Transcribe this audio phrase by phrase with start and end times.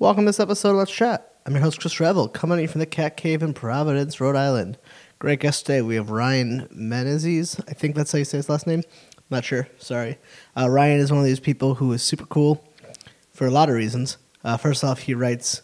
[0.00, 1.34] Welcome to this episode of Let's Chat.
[1.44, 4.36] I'm your host, Chris Revel, coming at you from the Cat Cave in Providence, Rhode
[4.36, 4.78] Island.
[5.18, 5.82] Great guest today.
[5.82, 7.60] We have Ryan Menezes.
[7.68, 8.84] I think that's how you say his last name.
[9.28, 9.66] Not sure.
[9.78, 10.16] Sorry.
[10.56, 12.64] Uh, Ryan is one of these people who is super cool
[13.32, 14.18] for a lot of reasons.
[14.44, 15.62] Uh, first off, he writes,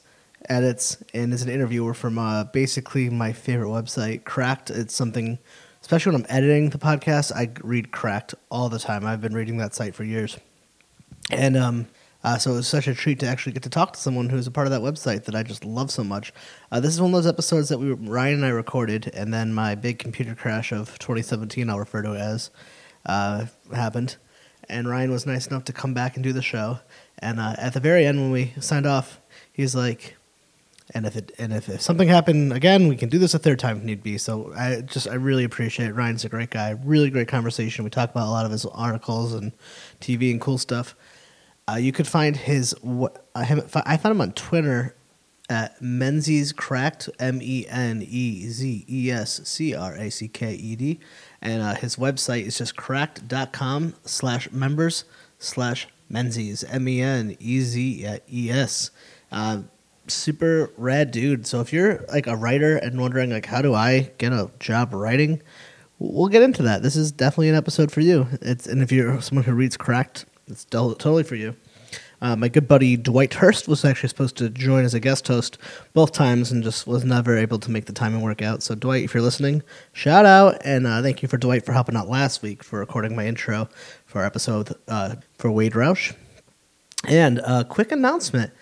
[0.48, 4.69] edits, and is an interviewer from uh, basically my favorite website, Cracked.
[4.69, 5.39] It's something,
[5.80, 9.07] especially when I'm editing the podcast, I read Cracked all the time.
[9.07, 10.37] I've been reading that site for years.
[11.30, 11.87] And um,
[12.25, 14.46] uh, so it was such a treat to actually get to talk to someone who's
[14.46, 16.33] a part of that website that I just love so much.
[16.73, 19.52] Uh, this is one of those episodes that we Ryan and I recorded, and then
[19.52, 22.50] my big computer crash of 2017, I'll refer to it as,
[23.05, 24.16] uh, happened.
[24.70, 26.78] And Ryan was nice enough to come back and do the show.
[27.19, 29.20] And uh, at the very end, when we signed off,
[29.52, 30.16] he's like,
[30.95, 33.59] "And if it and if, if something happened again, we can do this a third
[33.59, 35.92] time if need be." So I just I really appreciate it.
[35.92, 36.70] Ryan's a great guy.
[36.83, 37.84] Really great conversation.
[37.84, 39.52] We talk about a lot of his articles and
[40.00, 40.95] TV and cool stuff.
[41.68, 42.74] Uh, you could find his.
[43.34, 43.74] I haven't.
[43.74, 44.95] I found him on Twitter
[45.48, 50.55] at Menezes Cracked M E N E Z E S C R A C K
[50.55, 51.00] E D,
[51.41, 55.05] and uh, his website is just cracked.com slash members
[55.39, 58.91] slash Menezes M E N E Z E S.
[59.33, 59.62] Uh,
[60.06, 61.46] super rad dude.
[61.46, 64.92] So if you're like a writer and wondering like how do I get a job
[64.92, 65.42] writing,
[65.98, 66.83] we'll get into that.
[66.83, 68.27] This is definitely an episode for you.
[68.41, 71.56] It's and if you're someone who reads Cracked it's totally for you.
[72.20, 75.59] Uh, my good buddy Dwight Hurst was actually supposed to join as a guest host
[75.92, 78.62] both times and just was never able to make the timing work out.
[78.62, 81.97] So, Dwight, if you're listening, shout out and uh, thank you for Dwight for helping
[81.97, 83.69] out last week for recording my intro
[84.06, 86.14] for our episode uh, for Wade Roush.
[87.06, 88.53] And a quick announcement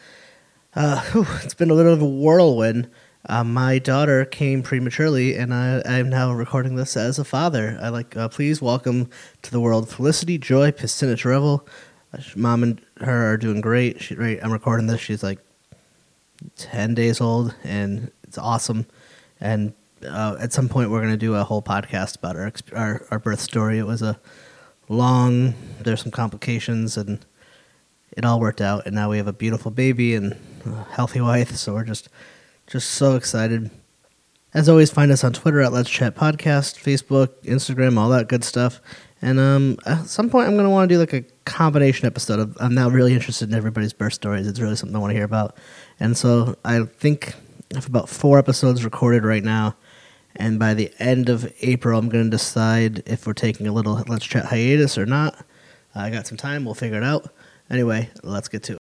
[0.74, 2.90] uh, whew, it's been a little of a whirlwind.
[3.28, 7.78] Uh, my daughter came prematurely, and I, am now recording this as a father.
[7.80, 9.08] I like, uh, please welcome
[9.42, 11.66] to the world Felicity Joy Pistinich Revel.
[12.12, 14.02] Uh, mom and her are doing great.
[14.02, 15.00] She, right, I'm recording this.
[15.00, 15.38] She's like
[16.56, 18.86] ten days old, and it's awesome.
[19.40, 19.72] And
[20.04, 23.18] uh, at some point, we're going to do a whole podcast about our, our our
[23.20, 23.78] birth story.
[23.78, 24.18] It was a
[24.88, 25.54] long.
[25.80, 27.24] There's some complications, and
[28.16, 28.84] it all worked out.
[28.84, 31.54] And now we have a beautiful baby and a healthy wife.
[31.54, 32.08] So we're just
[32.72, 33.70] just so excited.
[34.54, 38.44] As always, find us on Twitter at Let's Chat Podcast, Facebook, Instagram, all that good
[38.44, 38.80] stuff.
[39.20, 42.40] And um, at some point, I'm going to want to do like a combination episode
[42.40, 42.56] of.
[42.58, 44.46] I'm now really interested in everybody's birth stories.
[44.46, 45.58] It's really something I want to hear about.
[46.00, 47.34] And so I think
[47.72, 49.76] I have about four episodes recorded right now.
[50.34, 54.02] And by the end of April, I'm going to decide if we're taking a little
[54.08, 55.44] Let's Chat hiatus or not.
[55.94, 56.64] I got some time.
[56.64, 57.28] We'll figure it out.
[57.68, 58.78] Anyway, let's get to it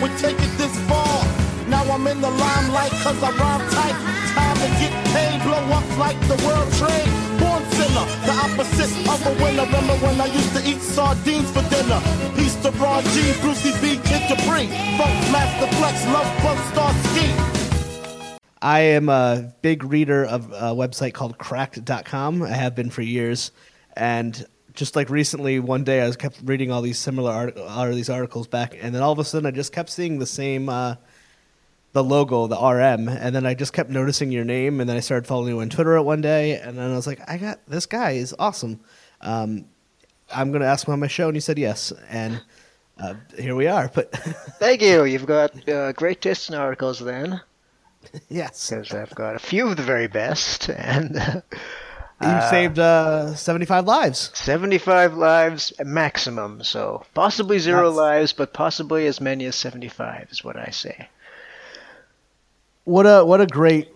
[0.00, 1.24] would take it this far.
[1.68, 3.96] Now I'm in the limelight cause I rhyme tight.
[4.34, 7.10] Time to get paid, blow up like the world trade.
[7.38, 9.66] Born sinner, the opposite of a winner.
[9.66, 12.00] Remember when I used to eat sardines for dinner?
[12.34, 14.66] Peace to Ron G, Brucey B, Kid Capri.
[14.96, 17.50] Funk Master Flex, Love Bug Star Ski.
[18.62, 22.42] I am a big reader of a website called cracked.com.
[22.42, 23.52] I have been for years.
[23.96, 24.46] And
[24.80, 28.08] just like recently, one day I was kept reading all these similar art- all these
[28.08, 30.94] articles back, and then all of a sudden I just kept seeing the same uh,
[31.92, 35.00] the logo, the RM, and then I just kept noticing your name, and then I
[35.00, 37.60] started following you on Twitter at one day, and then I was like, I got
[37.68, 38.80] this guy is awesome.
[39.20, 39.66] Um,
[40.34, 42.40] I'm going to ask him on my show, and he said yes, and
[42.98, 43.90] uh, here we are.
[43.94, 44.10] But
[44.60, 45.04] thank you.
[45.04, 47.38] You've got uh, great taste in articles, then.
[48.30, 51.42] yes, because I've got a few of the very best, and.
[52.20, 54.30] You uh, saved uh, 75 lives.
[54.34, 57.96] 75 lives maximum, so possibly zero That's...
[57.96, 61.08] lives, but possibly as many as 75 is what I say.
[62.84, 63.88] What a what a great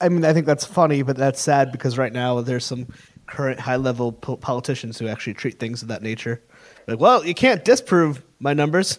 [0.00, 2.88] I mean, I think that's funny, but that's sad because right now there's some
[3.26, 6.42] current high level po- politicians who actually treat things of that nature.
[6.86, 8.98] Like, well, you can't disprove my numbers.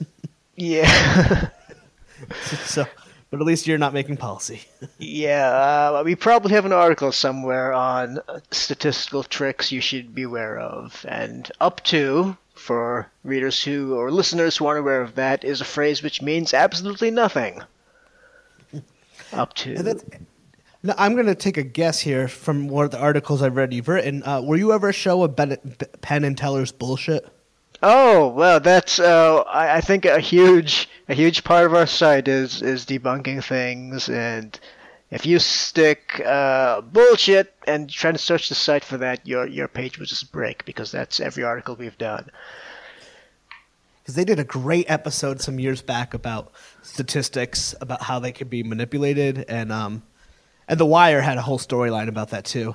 [0.56, 1.50] Yeah.
[2.64, 2.85] so
[3.35, 4.62] but at least you're not making policy.
[4.97, 8.19] yeah, uh, we probably have an article somewhere on
[8.51, 11.06] statistical tricks you should be aware of.
[11.07, 15.66] And up to, for readers who or listeners who aren't aware of that, is a
[15.66, 17.61] phrase which means absolutely nothing.
[19.34, 19.99] up to.
[20.97, 23.88] I'm going to take a guess here from one of the articles I've read you've
[23.88, 24.23] written.
[24.23, 25.58] Uh, were you ever a show of ben-
[26.02, 27.28] Penn and Teller's bullshit?
[27.87, 32.28] Oh well, that's uh, I, I think a huge a huge part of our site
[32.28, 34.59] is is debunking things, and
[35.11, 39.67] if you stick uh, bullshit and try to search the site for that, your your
[39.67, 42.32] page will just break because that's every article we've done.
[44.02, 48.49] Because they did a great episode some years back about statistics, about how they could
[48.49, 50.02] be manipulated, and um,
[50.67, 52.73] and the Wire had a whole storyline about that too,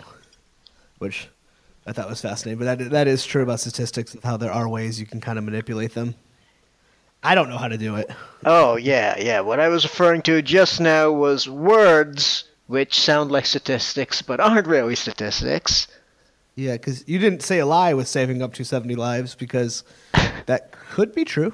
[0.99, 1.29] which
[1.87, 2.59] I thought was fascinating.
[2.59, 5.39] But that that is true about statistics of how there are ways you can kind
[5.39, 6.15] of manipulate them.
[7.23, 8.11] I don't know how to do it.
[8.47, 9.41] Oh, yeah, yeah.
[9.41, 14.67] What I was referring to just now was words which sound like statistics but aren't
[14.67, 15.89] really statistics.
[16.55, 19.85] Yeah, because you didn't say a lie with saving up to 70 lives because
[20.47, 21.53] that could be true.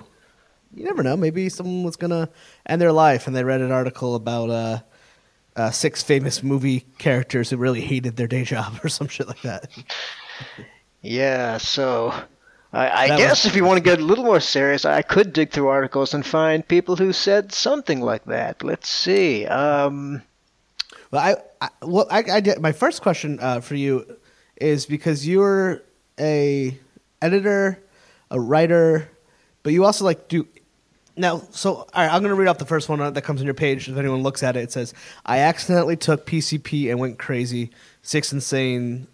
[0.75, 1.17] You never know.
[1.17, 2.29] Maybe someone was going to
[2.67, 4.79] end their life and they read an article about uh,
[5.57, 9.43] uh, six famous movie characters who really hated their day job or some shit like
[9.43, 9.71] that.
[11.03, 12.13] Yeah, so
[12.73, 15.33] I, I guess was- if you want to get a little more serious, I could
[15.33, 18.63] dig through articles and find people who said something like that.
[18.63, 19.47] Let's see.
[19.47, 20.23] Um,
[21.11, 24.05] Well, I, I well, I, I did, my first question uh, for you
[24.61, 25.83] is because you're
[26.19, 26.77] a
[27.23, 27.83] editor,
[28.31, 29.09] a writer,
[29.63, 30.47] but you also like do
[31.17, 31.43] now.
[31.51, 33.55] So, all right, I'm going to read off the first one that comes on your
[33.55, 33.89] page.
[33.89, 37.71] If anyone looks at it, it says, "I accidentally took PCP and went crazy.
[38.03, 39.07] Six insane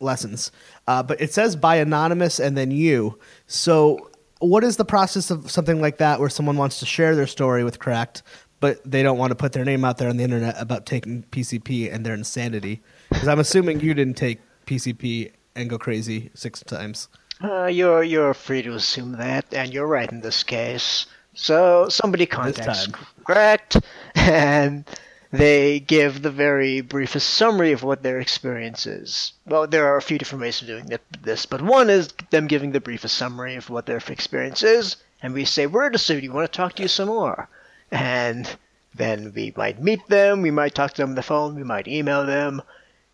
[0.00, 0.52] lessons."
[0.86, 3.18] Uh, but it says by anonymous and then you.
[3.46, 7.26] So, what is the process of something like that where someone wants to share their
[7.26, 8.22] story with Cracked,
[8.60, 11.24] but they don't want to put their name out there on the internet about taking
[11.30, 12.80] PCP and their insanity?
[13.10, 17.08] Because I'm assuming you didn't take PCP and go crazy six times.
[17.42, 21.06] uh, you're you're free to assume that, and you're right in this case.
[21.40, 22.88] So somebody contacts.
[23.24, 23.78] Correct,
[24.14, 24.84] and
[25.32, 29.32] they give the very briefest summary of what their experience is.
[29.46, 30.90] Well, there are a few different ways of doing
[31.22, 35.32] this, but one is them giving the briefest summary of what their experience is, and
[35.32, 37.48] we say, We're interested, we want to talk to you some more.
[37.90, 38.56] And
[38.94, 41.88] then we might meet them, we might talk to them on the phone, we might
[41.88, 42.60] email them,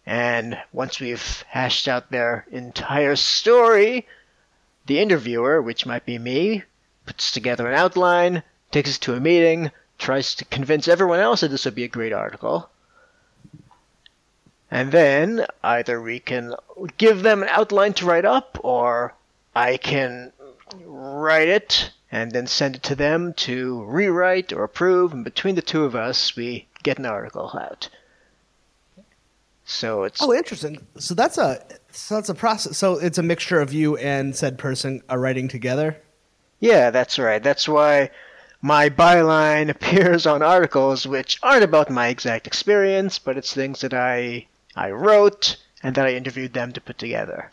[0.04, 4.06] and once we've hashed out their entire story,
[4.86, 6.64] the interviewer, which might be me,
[7.06, 11.48] puts together an outline, takes us to a meeting, tries to convince everyone else that
[11.48, 12.68] this would be a great article.
[14.70, 16.54] And then either we can
[16.98, 19.14] give them an outline to write up, or
[19.54, 20.32] I can
[20.84, 25.62] write it and then send it to them to rewrite or approve, and between the
[25.62, 27.88] two of us, we get an article out.
[29.64, 30.86] So it's Oh, interesting.
[30.98, 32.78] So that's a so that's a process.
[32.78, 35.96] So it's a mixture of you and said person are writing together.
[36.60, 37.42] Yeah, that's right.
[37.42, 38.10] That's why
[38.62, 43.94] my byline appears on articles which aren't about my exact experience, but it's things that
[43.94, 47.50] I I wrote and that I interviewed them to put together.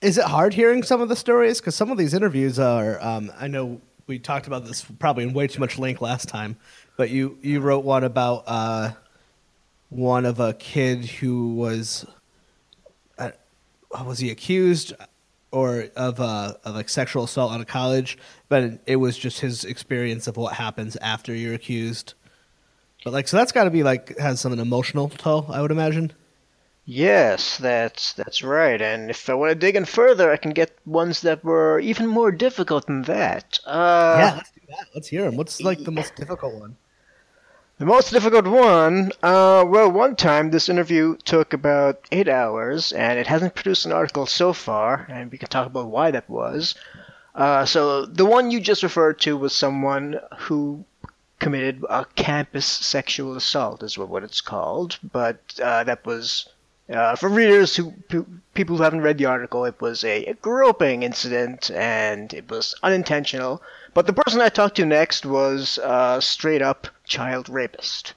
[0.00, 1.60] Is it hard hearing some of the stories?
[1.60, 3.00] Because some of these interviews are.
[3.00, 6.56] Um, I know we talked about this probably in way too much length last time,
[6.96, 8.92] but you you wrote one about uh,
[9.90, 12.04] one of a kid who was.
[13.16, 13.30] Uh,
[14.04, 14.94] was he accused
[15.52, 18.18] or of uh, of like sexual assault out of college?
[18.48, 22.14] But it was just his experience of what happens after you're accused.
[23.04, 26.12] But like, so that's got to be like has some emotional toll, I would imagine.
[26.84, 28.80] Yes, that's that's right.
[28.80, 32.08] And if I want to dig in further, I can get ones that were even
[32.08, 33.60] more difficult than that.
[33.64, 34.86] Uh, yeah, let's do that.
[34.94, 35.36] Let's hear them.
[35.36, 36.76] What's like the most difficult one?
[37.78, 43.18] The most difficult one, uh, well, one time this interview took about eight hours, and
[43.18, 46.74] it hasn't produced an article so far, and we can talk about why that was.
[47.34, 50.84] Uh, so the one you just referred to was someone who
[51.40, 56.48] committed a campus sexual assault, is what, it's called, but uh, that was.
[56.90, 57.92] Uh, for readers who,
[58.54, 63.62] people who haven't read the article, it was a groping incident and it was unintentional.
[63.94, 68.14] But the person I talked to next was uh, straight up child rapist.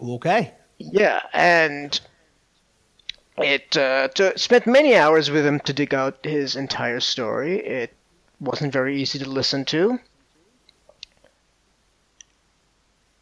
[0.00, 0.52] Okay.
[0.78, 1.98] Yeah, and
[3.38, 7.58] it uh, to, spent many hours with him to dig out his entire story.
[7.58, 7.92] It
[8.40, 9.98] wasn't very easy to listen to.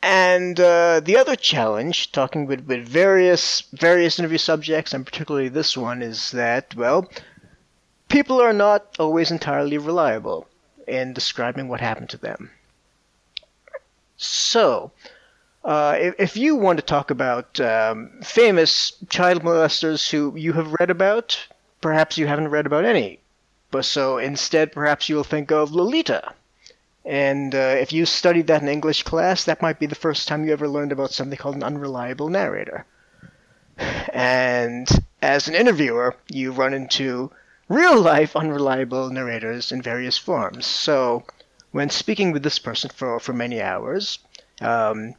[0.02, 5.76] And uh, the other challenge, talking with, with various various interview subjects, and particularly this
[5.76, 7.08] one, is that well,
[8.08, 10.48] people are not always entirely reliable
[10.88, 12.50] in describing what happened to them.
[14.16, 14.90] So,
[15.64, 20.74] uh, if, if you want to talk about um, famous child molesters who you have
[20.80, 21.46] read about,
[21.80, 23.20] perhaps you haven't read about any.
[23.70, 26.34] But so instead, perhaps you'll think of Lolita.
[27.04, 30.44] And uh, if you studied that in English class, that might be the first time
[30.44, 32.86] you ever learned about something called an unreliable narrator.
[34.12, 34.88] And
[35.20, 37.32] as an interviewer, you run into
[37.68, 40.66] real life unreliable narrators in various forms.
[40.66, 41.24] So,
[41.72, 44.18] when speaking with this person for, for many hours,
[44.60, 45.14] um,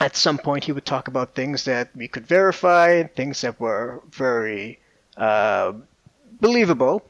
[0.00, 4.02] at some point he would talk about things that we could verify, things that were
[4.10, 4.80] very
[5.16, 5.72] uh,
[6.40, 7.02] believable.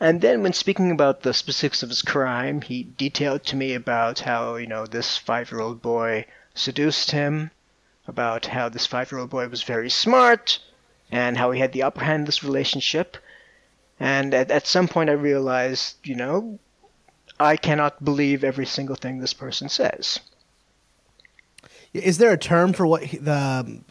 [0.00, 4.20] And then, when speaking about the specifics of his crime, he detailed to me about
[4.20, 7.50] how, you know, this five year old boy seduced him,
[8.08, 10.58] about how this five-year-old boy was very smart
[11.12, 13.18] and how he had the upper hand in this relationship.
[14.00, 16.58] And at, at some point, I realized, you know,
[17.38, 20.20] I cannot believe every single thing this person says.
[21.92, 23.82] Is there a term for what he, the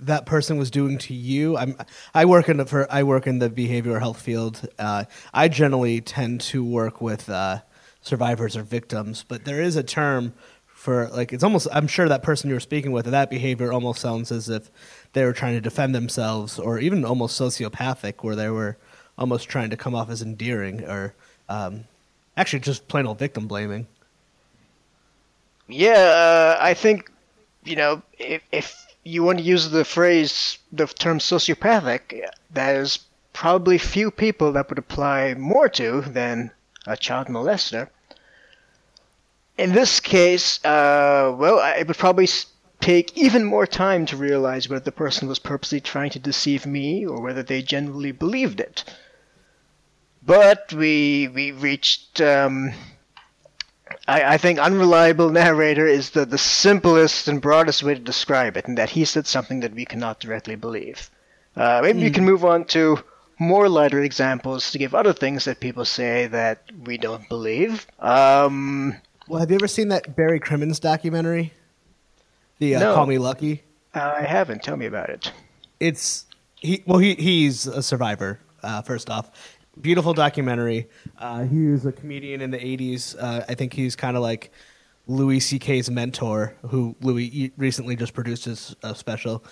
[0.00, 1.56] that person was doing to you?
[1.56, 1.76] I'm
[2.14, 4.68] I work in the for I work in the behavioral health field.
[4.78, 7.60] Uh, I generally tend to work with uh,
[8.02, 10.34] survivors or victims, but there is a term
[10.66, 14.00] for like it's almost I'm sure that person you were speaking with that behavior almost
[14.00, 14.70] sounds as if
[15.12, 18.76] they were trying to defend themselves or even almost sociopathic where they were
[19.16, 21.14] almost trying to come off as endearing or
[21.48, 21.84] um,
[22.36, 23.86] actually just plain old victim blaming.
[25.68, 27.10] Yeah, uh, I think
[27.64, 33.00] you know if if you want to use the phrase the term sociopathic, there's
[33.32, 36.50] probably few people that would apply more to than
[36.86, 37.88] a child molester.
[39.58, 42.28] In this case, uh, well, it would probably
[42.80, 47.06] take even more time to realize whether the person was purposely trying to deceive me
[47.06, 48.84] or whether they genuinely believed it.
[50.24, 52.20] But we we reached.
[52.20, 52.72] Um,
[54.08, 58.66] I, I think unreliable narrator is the, the simplest and broadest way to describe it,
[58.66, 61.10] in that he said something that we cannot directly believe.
[61.56, 62.04] Uh, maybe mm.
[62.04, 62.98] we can move on to
[63.38, 67.86] more lighter examples to give other things that people say that we don't believe.
[67.98, 68.96] Um,
[69.28, 71.52] well, have you ever seen that Barry Crimmins documentary?
[72.58, 73.62] The uh, no, Call Me Lucky.
[73.94, 74.62] I haven't.
[74.62, 75.32] Tell me about it.
[75.80, 76.82] It's he.
[76.86, 78.38] Well, he he's a survivor.
[78.62, 79.30] Uh, first off,
[79.80, 80.88] beautiful documentary.
[81.18, 83.16] Uh, he was a comedian in the '80s.
[83.18, 84.52] Uh, I think he's kind of like
[85.06, 89.44] Louis C.K.'s mentor, who Louis recently just produced his uh, special.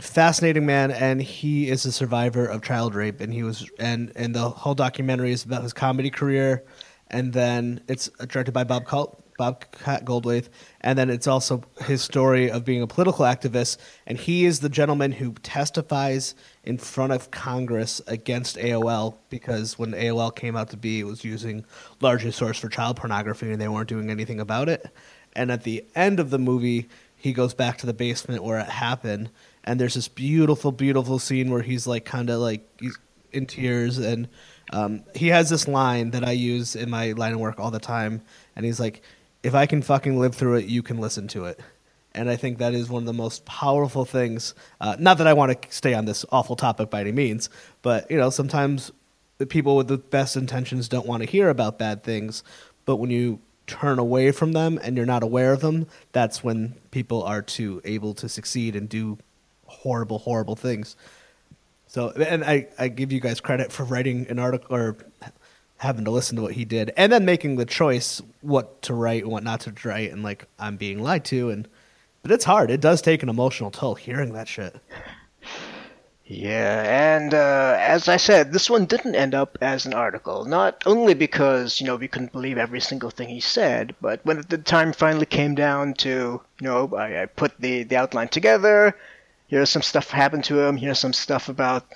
[0.00, 4.34] Fascinating man, and he is a survivor of child rape, and he was and and
[4.34, 6.64] the whole documentary is about his comedy career
[7.12, 9.06] and then it's directed by Bobcat.
[9.38, 10.48] Bobcat Goldthwait,
[10.80, 14.68] and then it's also his story of being a political activist, and he is the
[14.68, 16.34] gentleman who testifies
[16.64, 21.24] in front of Congress against AOL because when AOL came out to be, it was
[21.24, 21.64] using
[22.00, 24.86] largely source for child pornography, and they weren't doing anything about it.
[25.34, 28.68] And at the end of the movie, he goes back to the basement where it
[28.68, 29.30] happened,
[29.64, 32.98] and there's this beautiful, beautiful scene where he's like kind of like he's
[33.32, 34.28] in tears and
[34.72, 37.78] um, he has this line that I use in my line of work all the
[37.78, 38.22] time,
[38.56, 39.02] and he's like,
[39.42, 41.60] "If I can fucking live through it, you can listen to it."
[42.14, 44.54] And I think that is one of the most powerful things.
[44.80, 47.48] Uh, not that I want to stay on this awful topic by any means,
[47.80, 48.92] but you know, sometimes
[49.38, 52.44] the people with the best intentions don't want to hear about bad things,
[52.84, 56.74] but when you turn away from them and you're not aware of them, that's when
[56.90, 59.18] people are too able to succeed and do
[59.66, 60.96] horrible, horrible things.
[61.86, 64.96] So, and I, I give you guys credit for writing an article or
[65.82, 69.24] having to listen to what he did, and then making the choice what to write
[69.24, 71.68] and what not to write, and like I'm being lied to, and
[72.22, 72.70] but it's hard.
[72.70, 74.76] It does take an emotional toll hearing that shit.
[76.24, 80.44] Yeah, and uh, as I said, this one didn't end up as an article.
[80.44, 84.44] Not only because you know we couldn't believe every single thing he said, but when
[84.48, 88.96] the time finally came down to you know I, I put the the outline together,
[89.48, 90.76] here's some stuff happened to him.
[90.76, 91.86] Here's some stuff about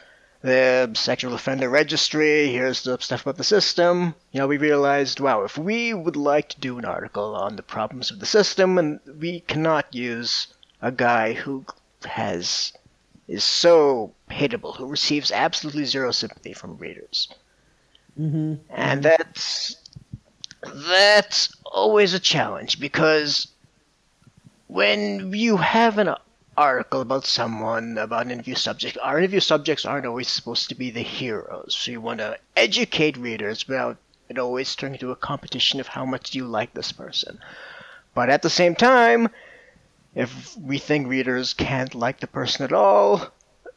[0.43, 2.49] the sexual offender registry.
[2.49, 4.15] Here's the stuff about the system.
[4.33, 7.63] You know, we realized, wow, if we would like to do an article on the
[7.63, 10.49] problems of the system, and we cannot use
[10.83, 11.65] a guy who
[12.05, 12.73] has
[13.29, 17.29] is so hateable, who receives absolutely zero sympathy from readers,
[18.19, 18.55] mm-hmm.
[18.71, 19.77] and that's
[20.63, 23.49] that's always a challenge because
[24.69, 26.15] when you have an
[26.57, 30.91] article about someone, about an interview subject, our interview subjects aren't always supposed to be
[30.91, 31.75] the heroes.
[31.75, 33.99] So you want to educate readers without
[34.29, 37.39] it always turning into a competition of how much do you like this person.
[38.15, 39.29] But at the same time,
[40.15, 43.29] if we think readers can't like the person at all,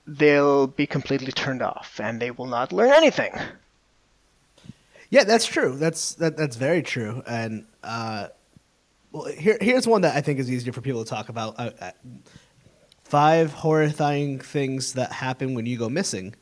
[0.07, 3.38] they'll be completely turned off and they will not learn anything.
[5.09, 5.75] Yeah, that's true.
[5.75, 7.24] That's that, that's very true.
[7.27, 8.27] And uh,
[9.12, 11.59] well, here here's one that I think is easier for people to talk about.
[11.59, 11.91] Uh, uh
[13.09, 16.35] five horrifying things that happen when you go missing.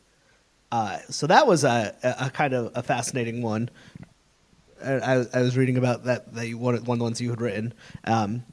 [0.71, 3.69] Uh, so that was a, a, kind of a fascinating one.
[4.83, 7.41] I, I was reading about that that you, one, one of the ones you had
[7.41, 7.73] written.
[8.03, 8.43] Um,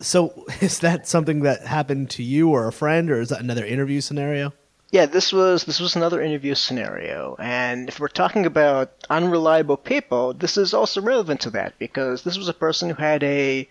[0.00, 3.64] so is that something that happened to you or a friend, or is that another
[3.64, 4.52] interview scenario?
[4.92, 10.32] Yeah, this was this was another interview scenario, and if we're talking about unreliable people,
[10.32, 13.68] this is also relevant to that because this was a person who had a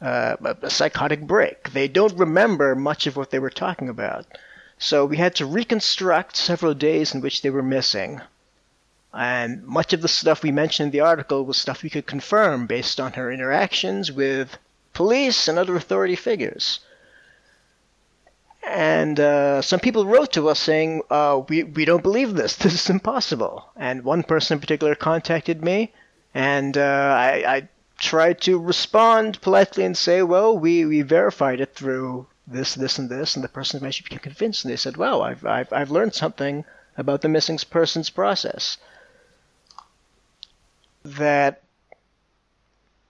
[0.00, 1.72] uh, a psychotic break.
[1.72, 4.26] They don't remember much of what they were talking about.
[4.78, 8.20] So we had to reconstruct several days in which they were missing.
[9.12, 12.66] And much of the stuff we mentioned in the article was stuff we could confirm
[12.66, 14.56] based on her interactions with
[14.92, 16.80] police and other authority figures.
[18.68, 22.56] and uh, some people wrote to us saying, uh, we, we don't believe this.
[22.62, 23.64] This is impossible.
[23.76, 25.92] And one person in particular contacted me,
[26.34, 31.74] and uh, I, I tried to respond politely and say, well, we, we verified it
[31.74, 33.34] through this, this, and this.
[33.34, 36.64] And the person eventually became convinced, and they said, well, I've, I've, I've learned something
[36.96, 38.78] about the missing persons process.
[41.04, 41.62] That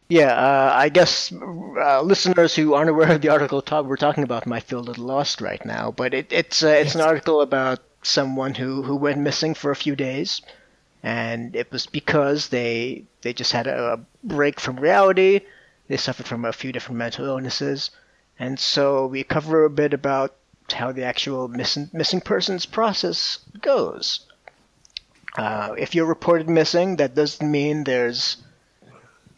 [0.08, 4.24] yeah, uh, I guess uh, listeners who aren't aware of the article talk, we're talking
[4.24, 5.90] about might feel a little lost right now.
[5.90, 6.94] But it, it's uh, it's yes.
[6.94, 10.40] an article about someone who, who went missing for a few days,
[11.02, 15.40] and it was because they they just had a break from reality.
[15.88, 17.90] They suffered from a few different mental illnesses,
[18.38, 20.34] and so we cover a bit about
[20.72, 24.20] how the actual missing missing persons process goes.
[25.36, 28.38] Uh, if you're reported missing, that doesn't mean there's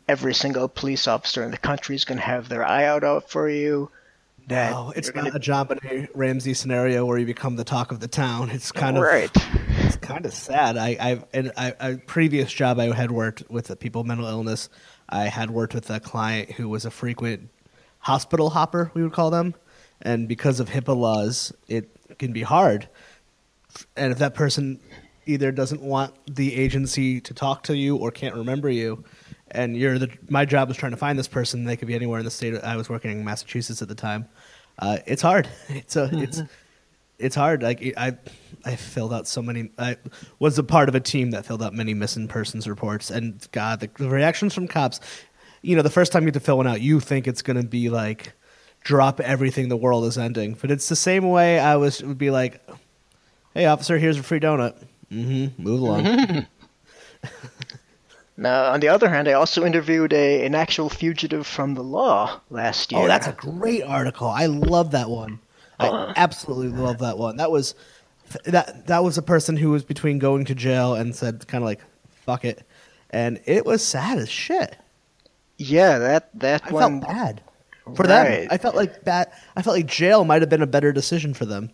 [0.08, 3.48] every single police officer in the country is going to have their eye out for
[3.48, 3.90] you.
[4.48, 5.36] That oh, it's not gonna...
[5.36, 8.50] a JonBenét Ramsey scenario where you become the talk of the town.
[8.50, 9.30] It's kind of right.
[9.80, 10.76] It's kind of sad.
[10.76, 14.68] I, I've in a previous job I had worked with people with mental illness.
[15.08, 17.48] I had worked with a client who was a frequent
[18.00, 19.54] hospital hopper, we would call them,
[20.02, 22.88] and because of HIPAA laws, it can be hard.
[23.96, 24.80] And if that person
[25.26, 29.04] either doesn't want the agency to talk to you or can't remember you,
[29.52, 31.64] and you're the my job was trying to find this person.
[31.64, 32.54] They could be anywhere in the state.
[32.62, 34.28] I was working in Massachusetts at the time.
[34.78, 35.48] Uh, it's hard.
[35.68, 36.46] It's a it's mm-hmm.
[37.18, 37.62] it's hard.
[37.62, 38.16] Like I
[38.64, 39.70] I filled out so many.
[39.78, 39.96] I
[40.38, 43.80] was a part of a team that filled out many missing persons reports, and God,
[43.80, 45.00] the, the reactions from cops.
[45.62, 47.58] You know, the first time you have to fill one out, you think it's going
[47.58, 48.32] to be like
[48.82, 49.68] drop everything.
[49.68, 52.02] The world is ending, but it's the same way I was.
[52.02, 52.66] Would be like,
[53.54, 54.82] hey, officer, here's a free donut.
[55.12, 55.62] Mm-hmm.
[55.62, 56.46] Move along.
[58.40, 62.40] Now, on the other hand, I also interviewed a, an actual fugitive from the law
[62.48, 63.02] last year.
[63.02, 64.28] Oh, that's a great article.
[64.28, 65.40] I love that one.
[65.78, 67.36] I uh, absolutely love that one.
[67.36, 67.74] That was
[68.44, 71.66] that that was a person who was between going to jail and said kind of
[71.66, 72.66] like fuck it,
[73.10, 74.74] and it was sad as shit.
[75.58, 77.42] Yeah, that that I one felt bad
[77.94, 78.08] for right.
[78.08, 78.48] them.
[78.50, 79.34] I felt like that.
[79.54, 81.72] I felt like jail might have been a better decision for them.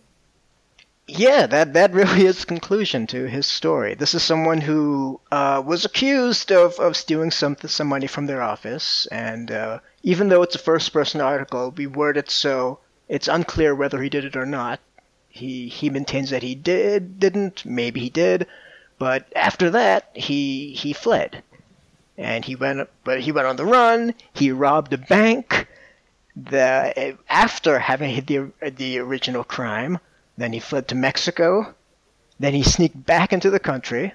[1.09, 3.93] Yeah, that that really is the conclusion to his story.
[3.93, 8.41] This is someone who uh, was accused of, of stealing some some money from their
[8.41, 13.27] office, and uh, even though it's a first person article, we word it so it's
[13.27, 14.79] unclear whether he did it or not.
[15.27, 18.47] He he maintains that he did, didn't, maybe he did,
[18.97, 21.43] but after that he he fled,
[22.17, 24.13] and he went but he went on the run.
[24.33, 25.67] He robbed a bank.
[26.35, 29.99] The after having hit the the original crime
[30.37, 31.73] then he fled to Mexico.
[32.39, 34.13] Then he sneaked back into the country.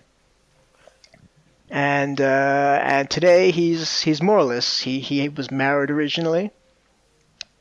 [1.68, 4.84] And uh, and today he's he's moralist.
[4.84, 6.50] He he was married originally,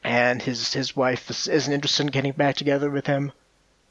[0.04, 3.32] and his his wife is, isn't interested in getting back together with him.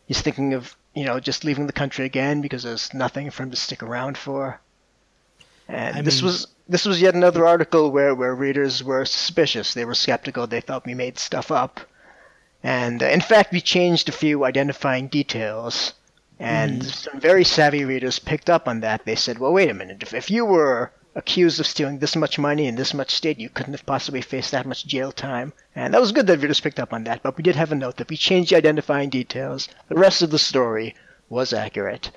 [0.07, 3.51] He's thinking of you know just leaving the country again because there's nothing for him
[3.51, 4.61] to stick around for.
[5.69, 9.73] And I this mean, was this was yet another article where, where readers were suspicious.
[9.73, 10.47] They were skeptical.
[10.47, 11.81] They thought we made stuff up.
[12.63, 15.95] And uh, in fact, we changed a few identifying details.
[16.39, 16.85] And mm.
[16.85, 19.05] some very savvy readers picked up on that.
[19.05, 20.03] They said, well, wait a minute.
[20.03, 23.49] If, if you were accused of stealing this much money in this much state, you
[23.49, 25.53] couldn't have possibly faced that much jail time.
[25.75, 27.23] And that was good that readers picked up on that.
[27.23, 29.69] But we did have a note that we changed the identifying details.
[29.89, 30.95] The rest of the story
[31.29, 32.11] was accurate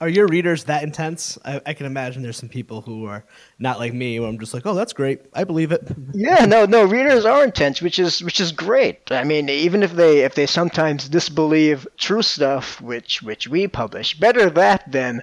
[0.00, 1.38] are your readers that intense?
[1.44, 3.24] I, I, can imagine there's some people who are
[3.58, 5.86] not like me, where I'm just like, oh, that's great, I believe it.
[6.14, 9.12] Yeah, no, no, readers are intense, which is which is great.
[9.12, 14.18] I mean, even if they if they sometimes disbelieve true stuff, which which we publish,
[14.18, 15.22] better that than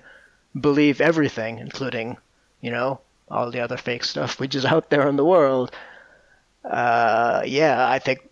[0.60, 2.18] believe everything, including
[2.62, 5.72] you know all the other fake stuff which is out there in the world.
[6.64, 8.30] Uh, yeah, I think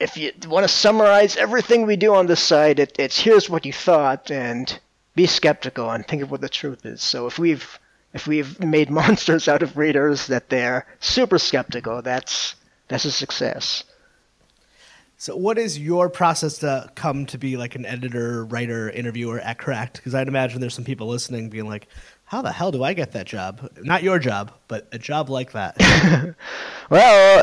[0.00, 3.64] if you want to summarize everything we do on this site, it, it's here's what
[3.64, 4.80] you thought and
[5.14, 7.02] be skeptical and think of what the truth is.
[7.02, 7.78] So if we've
[8.14, 12.54] if we've made monsters out of readers that they're super skeptical, that's
[12.88, 13.84] that's a success.
[15.22, 19.56] So, what is your process to come to be like an editor, writer, interviewer at
[19.56, 19.98] Cracked?
[19.98, 21.86] Because I'd imagine there's some people listening being like,
[22.24, 23.70] "How the hell do I get that job?
[23.82, 25.76] Not your job, but a job like that."
[26.90, 27.38] well,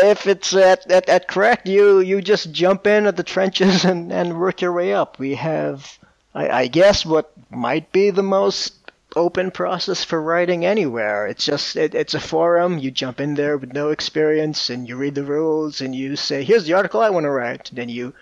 [0.00, 3.84] uh, if it's at, at, at Cracked, you you just jump in at the trenches
[3.90, 5.18] and, and work your way up.
[5.18, 5.98] We have
[6.34, 8.74] I, I guess what might be the most
[9.16, 11.26] open process for writing anywhere.
[11.26, 12.78] It's just it, it's a forum.
[12.78, 16.42] You jump in there with no experience and you read the rules and you say,
[16.42, 18.14] "Here's the article I want to write." Then you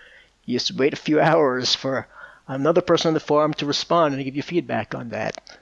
[0.45, 2.07] you just wait a few hours for
[2.47, 5.57] another person on the forum to respond and give you feedback on that.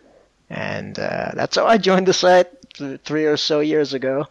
[0.49, 2.47] And uh, that's how I joined the site
[3.03, 4.27] three or so years ago.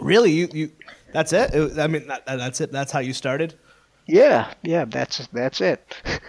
[0.00, 0.70] Really, you you
[1.12, 1.54] That's it.
[1.54, 2.72] it I mean, that, that's it.
[2.72, 3.54] That's how you started.
[4.06, 5.82] Yeah, yeah, that's that's it.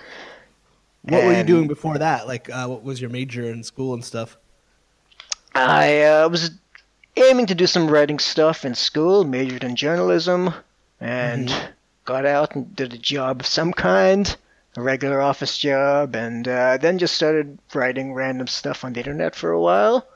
[1.03, 2.27] What were you doing before that?
[2.27, 4.37] Like, uh, what was your major in school and stuff?
[5.55, 6.51] I uh, was
[7.15, 10.53] aiming to do some writing stuff in school, majored in journalism,
[10.99, 11.53] and
[12.05, 14.35] got out and did a job of some kind,
[14.77, 19.35] a regular office job, and uh, then just started writing random stuff on the internet
[19.35, 20.07] for a while.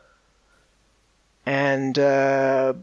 [1.45, 2.73] And uh,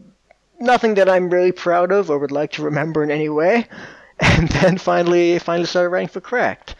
[0.59, 3.67] nothing that I'm really proud of or would like to remember in any way.
[4.23, 6.75] And then finally, finally started writing for Cracked.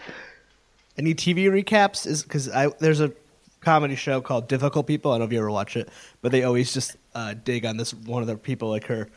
[0.97, 2.05] Any TV recaps?
[2.05, 3.11] Is because I there's a
[3.61, 5.11] comedy show called Difficult People.
[5.11, 5.89] I don't know if you ever watch it,
[6.21, 9.07] but they always just uh, dig on this one of the people like her.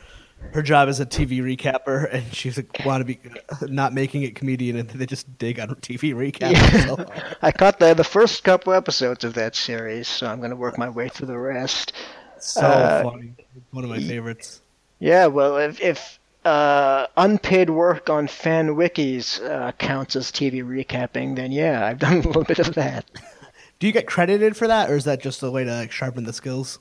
[0.53, 3.19] Her job is a TV recapper, and she's a want to be
[3.73, 6.53] not making it comedian, and they just dig on TV recaps.
[6.53, 6.87] Yeah.
[6.87, 10.79] So, I caught the the first couple episodes of that series, so I'm gonna work
[10.79, 11.93] my way through the rest.
[12.39, 13.33] so Uh, funny.
[13.71, 14.61] One of my favorites.
[15.01, 21.37] Yeah, well, if if uh, unpaid work on fan wikis uh, counts as TV recapping,
[21.37, 23.05] then yeah, I've done a little bit of that.
[23.81, 26.25] Do you get credited for that, or is that just a way to like, sharpen
[26.25, 26.79] the skills?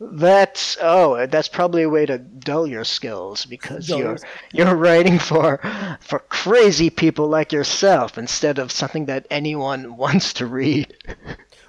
[0.00, 4.18] That's oh, that's probably a way to dull your skills because Dull you're your-
[4.66, 5.58] you're writing for
[6.00, 10.94] for crazy people like yourself instead of something that anyone wants to read.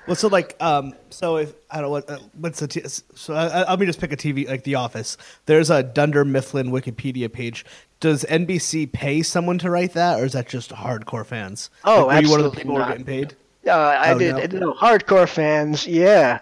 [0.10, 3.34] Well, so like, um, so if I don't know what, uh, what's the t- so
[3.34, 5.18] I, I, let me just pick a TV like The Office.
[5.46, 7.64] There's a Dunder Mifflin Wikipedia page.
[8.00, 11.70] Does NBC pay someone to write that, or is that just hardcore fans?
[11.86, 13.36] Oh, like, were you one of the absolutely people who were getting paid?
[13.68, 14.60] Uh, I Oh, did no?
[14.60, 16.40] no, hardcore fans, yeah.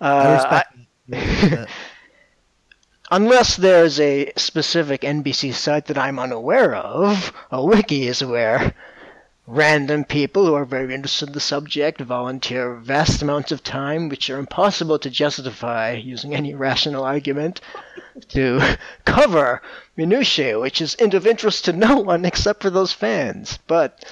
[0.00, 0.62] Uh,
[1.10, 1.70] I respect.
[3.10, 8.74] Unless there's a specific NBC site that I'm unaware of, a wiki is where
[9.50, 14.28] random people who are very interested in the subject volunteer vast amounts of time which
[14.28, 17.58] are impossible to justify using any rational argument
[18.28, 18.60] to
[19.06, 19.62] cover
[19.96, 23.58] minutiae, which is of interest to no one except for those fans.
[23.66, 24.04] But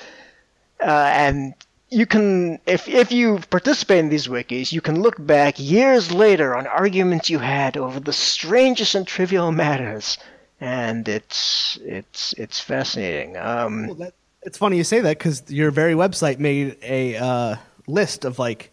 [0.80, 1.52] uh, and
[1.90, 6.56] you can if if you participate in these wikis, you can look back years later
[6.56, 10.16] on arguments you had over the strangest and trivial matters,
[10.62, 13.36] and it's it's it's fascinating.
[13.36, 14.14] Um, Well, that,
[14.46, 17.56] it's funny you say that because your very website made a uh,
[17.88, 18.72] list of like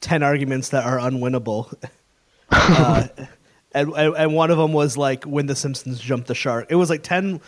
[0.00, 1.74] ten arguments that are unwinnable,
[2.50, 3.08] uh,
[3.72, 6.66] and, and and one of them was like when the Simpsons jumped the shark.
[6.70, 7.40] It was like ten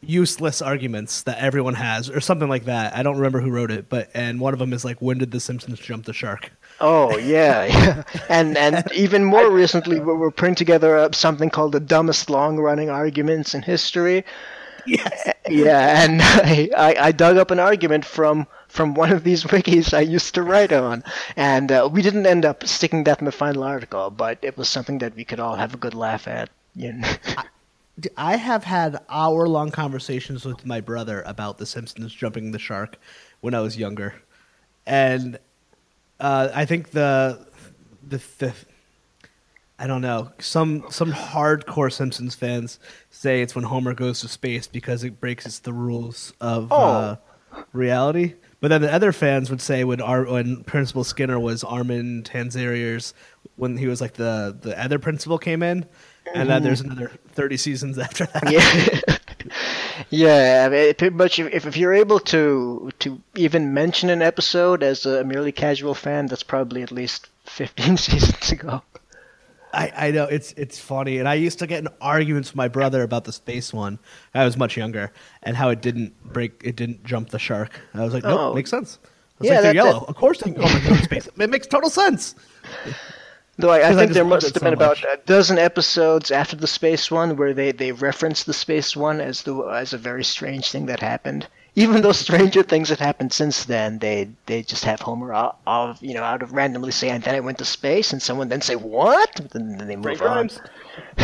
[0.00, 2.96] useless arguments that everyone has, or something like that.
[2.96, 5.30] I don't remember who wrote it, but and one of them is like when did
[5.30, 6.52] the Simpsons jump the shark?
[6.80, 11.80] oh yeah, yeah, and and even more recently, we we're putting together something called the
[11.80, 14.24] dumbest long-running arguments in history.
[14.86, 15.32] Yes.
[15.48, 19.94] Yeah, and I, I, I dug up an argument from from one of these wikis
[19.94, 21.04] I used to write on,
[21.36, 24.68] and uh, we didn't end up sticking that in the final article, but it was
[24.68, 26.50] something that we could all have a good laugh at.
[26.74, 27.12] You know?
[28.00, 32.58] D- I have had hour long conversations with my brother about The Simpsons jumping the
[32.58, 32.96] shark
[33.40, 34.14] when I was younger,
[34.86, 35.38] and
[36.18, 37.46] uh, I think the
[38.06, 38.54] the the
[39.84, 42.78] I don't know some some hardcore Simpsons fans
[43.10, 47.16] say it's when Homer goes to space because it breaks the rules of uh,
[47.74, 48.36] reality.
[48.60, 53.12] But then the other fans would say when Ar- when Principal Skinner was Armin Tamzarian
[53.56, 55.84] when he was like the the other principal came in,
[56.34, 58.50] and then there's another thirty seasons after that.
[58.50, 59.18] yeah,
[60.08, 60.64] yeah.
[60.64, 65.04] I mean, pretty much, if if you're able to to even mention an episode as
[65.04, 68.82] a merely casual fan, that's probably at least fifteen seasons ago.
[69.74, 72.68] I, I know it's it's funny, and I used to get in arguments with my
[72.68, 73.98] brother about the space one.
[74.34, 77.78] I was much younger, and how it didn't break, it didn't jump the shark.
[77.94, 78.54] I was like, nope, Oh.
[78.54, 78.98] makes sense.
[79.02, 79.06] I
[79.40, 80.00] was Yeah, like, they're yellow.
[80.00, 81.28] that- Of course, they can go into space.
[81.38, 82.34] It makes total sense.
[83.56, 85.04] Though I, I I think just there must have so been about much.
[85.04, 89.42] a dozen episodes after the space one where they, they reference the space one as
[89.42, 91.46] the as a very strange thing that happened.
[91.76, 96.00] Even though stranger things have happened since then, they they just have Homer out of
[96.02, 98.60] you know out of randomly say, and then I went to space, and someone then
[98.60, 100.50] say what, and then they move Great on.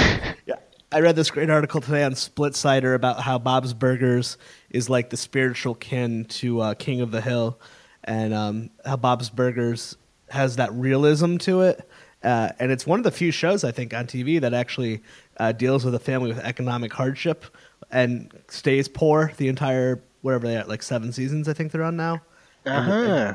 [0.46, 0.56] yeah,
[0.90, 4.38] I read this great article today on Splitsider about how Bob's Burgers
[4.70, 7.60] is like the spiritual kin to uh, King of the Hill,
[8.02, 9.96] and um, how Bob's Burgers
[10.30, 11.88] has that realism to it.
[12.22, 15.02] Uh, and it's one of the few shows I think on TV that actually
[15.38, 17.46] uh, deals with a family with economic hardship
[17.90, 21.96] and stays poor the entire whatever they are like seven seasons I think they're on
[21.96, 22.22] now.
[22.66, 23.34] Uh huh.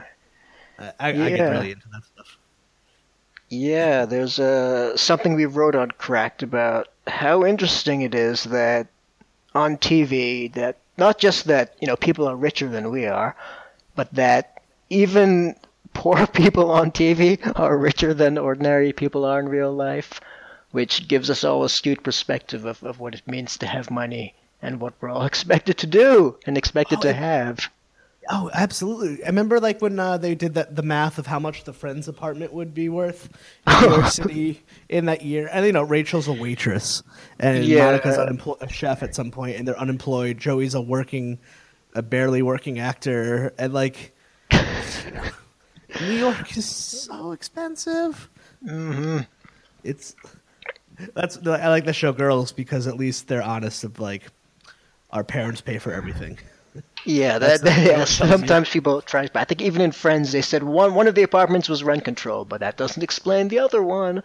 [0.78, 1.48] I, I, I get Yeah.
[1.48, 2.38] really into that stuff.
[3.50, 8.88] Yeah, there's uh, something we wrote on Cracked about how interesting it is that
[9.56, 13.36] on TV that not just that you know people are richer than we are,
[13.96, 15.56] but that even
[15.94, 20.20] poor people on TV are richer than ordinary people are in real life.
[20.72, 24.36] which gives us all a skewed perspective of, of what it means to have money
[24.66, 27.60] and what we're all expected to do and expected Oh, to have.
[28.28, 29.24] Oh, absolutely.
[29.24, 32.08] I remember like when uh, they did that the math of how much the friend's
[32.08, 33.30] apartment would be worth
[33.68, 35.48] in New York City in that year.
[35.52, 37.04] And you know, Rachel's a waitress
[37.40, 37.86] and Yeah.
[37.86, 40.40] Monica's unemployed, a chef at some point, and they're unemployed.
[40.40, 41.38] Joey's a working,
[41.94, 44.16] a barely working actor, and like
[46.02, 48.28] New York is so expensive.
[48.66, 49.20] Mm-hmm.
[49.84, 50.16] It's
[51.14, 54.24] that's I like the show Girls because at least they're honest of like
[55.16, 56.38] our parents pay for everything.
[57.06, 58.06] Yeah, that, yeah, that you.
[58.06, 59.30] sometimes people try.
[59.34, 62.44] I think even in Friends, they said one one of the apartments was rent control,
[62.44, 64.22] but that doesn't explain the other one.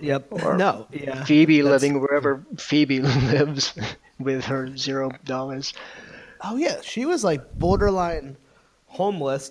[0.00, 0.26] Yep.
[0.44, 0.86] Or no.
[0.92, 1.24] Yeah.
[1.24, 3.00] Phoebe That's- living wherever Phoebe
[3.32, 3.72] lives
[4.18, 5.72] with her zero dollars.
[6.42, 8.36] Oh yeah, she was like borderline
[8.86, 9.50] homeless,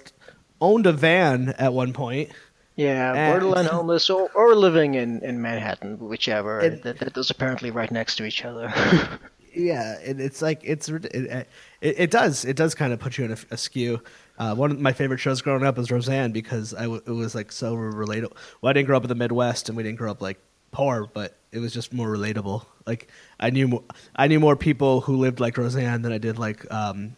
[0.61, 2.29] owned a van at one point.
[2.75, 6.69] Yeah, And- borderline homeless or, or living in, in Manhattan, whichever.
[6.69, 8.71] That, that those apparently right next to each other.
[9.55, 11.47] Yeah, it's like it's it, it,
[11.81, 14.01] it does it does kind of put you in a, a skew.
[14.39, 17.35] Uh, one of my favorite shows growing up was Roseanne because I w- it was
[17.35, 18.35] like so relatable.
[18.61, 20.39] Well, I didn't grow up in the Midwest and we didn't grow up like
[20.71, 22.65] poor, but it was just more relatable.
[22.87, 23.83] Like I knew more,
[24.15, 27.15] I knew more people who lived like Roseanne than I did like um,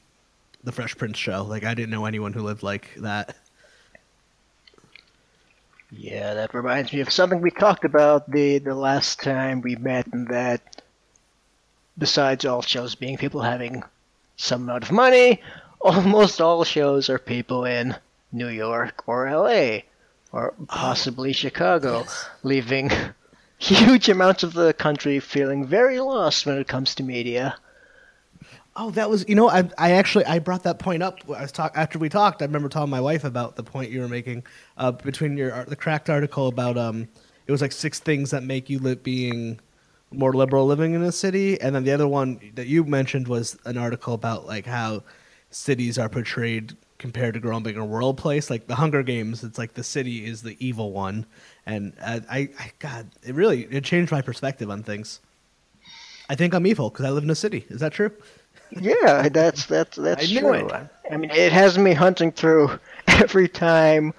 [0.63, 1.43] the Fresh Prince show.
[1.43, 3.37] Like I didn't know anyone who lived like that.
[5.91, 10.07] yeah, that reminds me of something we talked about the the last time we met,
[10.11, 10.81] and that
[11.97, 13.83] besides all shows being people having
[14.37, 15.41] some amount of money,
[15.81, 17.95] almost all shows are people in
[18.31, 19.79] New York or LA
[20.31, 22.29] or possibly Chicago, yes.
[22.43, 22.91] leaving
[23.57, 27.55] huge amounts of the country feeling very lost when it comes to media.
[28.77, 31.19] Oh, that was you know I I actually I brought that point up.
[31.29, 32.41] I was talk after we talked.
[32.41, 34.43] I remember telling my wife about the point you were making
[34.77, 37.07] uh, between your the cracked article about um
[37.47, 39.59] it was like six things that make you li- being
[40.11, 43.57] more liberal living in a city, and then the other one that you mentioned was
[43.65, 45.03] an article about like how
[45.49, 48.49] cities are portrayed compared to growing a rural place.
[48.49, 51.25] Like the Hunger Games, it's like the city is the evil one,
[51.65, 55.19] and I, I, I God, it really it changed my perspective on things.
[56.29, 57.65] I think I'm evil because I live in a city.
[57.69, 58.11] Is that true?
[58.71, 60.53] Yeah, that's that's that's I true.
[60.53, 60.87] it.
[61.11, 64.13] I mean, it has me hunting through every time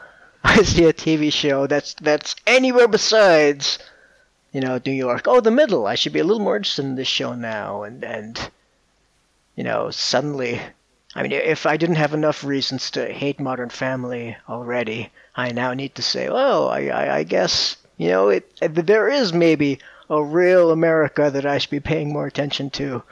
[0.44, 3.79] I see a TV show that's that's anywhere besides,
[4.57, 5.25] you know, New York.
[5.29, 5.87] Oh, the middle.
[5.87, 8.51] I should be a little more interested in this show now, and and
[9.55, 10.59] you know, suddenly,
[11.14, 15.75] I mean, if I didn't have enough reasons to hate Modern Family already, I now
[15.75, 20.25] need to say, oh, I I, I guess you know, it there is maybe a
[20.25, 23.03] real America that I should be paying more attention to.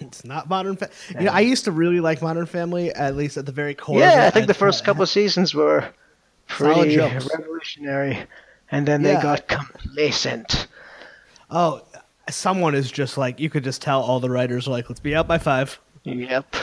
[0.00, 0.94] It's not Modern Family.
[1.18, 3.96] You know, I used to really like Modern Family, at least at the very core.
[3.96, 4.26] of Yeah.
[4.26, 5.88] I think the first couple of seasons were
[6.46, 8.26] pretty revolutionary,
[8.70, 9.16] and then Yeah.
[9.16, 10.66] they got complacent.
[11.50, 11.82] Oh,
[12.30, 15.14] someone is just like you could just tell all the writers are like, let's be
[15.14, 15.78] out by five.
[16.04, 16.54] Yep.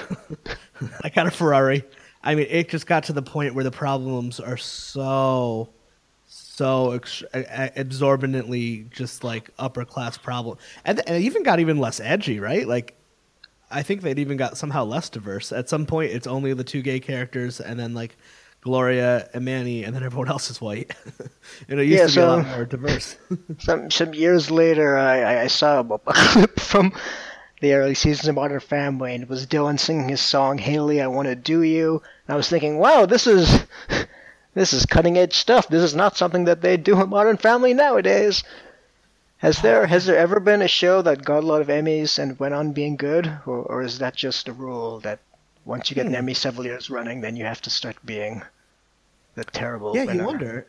[1.04, 1.84] I got a Ferrari.
[2.24, 5.70] I mean, it just got to the point where the problems are so,
[6.28, 11.60] so ex- a- a- exorbitantly just like upper class problem, and, and it even got
[11.60, 12.68] even less edgy, right?
[12.68, 12.96] Like,
[13.72, 15.52] I think they'd even got somehow less diverse.
[15.52, 18.16] At some point, it's only the two gay characters, and then like
[18.62, 20.92] Gloria and Manny, and then everyone else is white.
[21.68, 23.18] and it used Yeah, to be a lot more diverse.
[23.60, 26.94] Some some years later, I, I- I saw a clip from
[27.60, 31.08] the early seasons of Modern Family, and it was Dylan singing his song "Haley, I
[31.08, 33.66] Want to Do You." And I was thinking, wow, this is
[34.54, 35.68] this is cutting edge stuff.
[35.68, 38.44] This is not something that they do in Modern Family nowadays.
[39.38, 42.40] Has there has there ever been a show that got a lot of Emmys and
[42.40, 45.20] went on being good, or, or is that just a rule that
[45.66, 46.16] once you get an.
[46.16, 48.42] Emmy several years running, then you have to start being
[49.36, 49.96] the terrible?
[49.96, 50.20] Yeah, winner?
[50.22, 50.68] you wonder.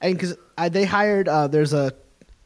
[0.00, 0.36] And because
[0.70, 1.92] they hired, uh, there's a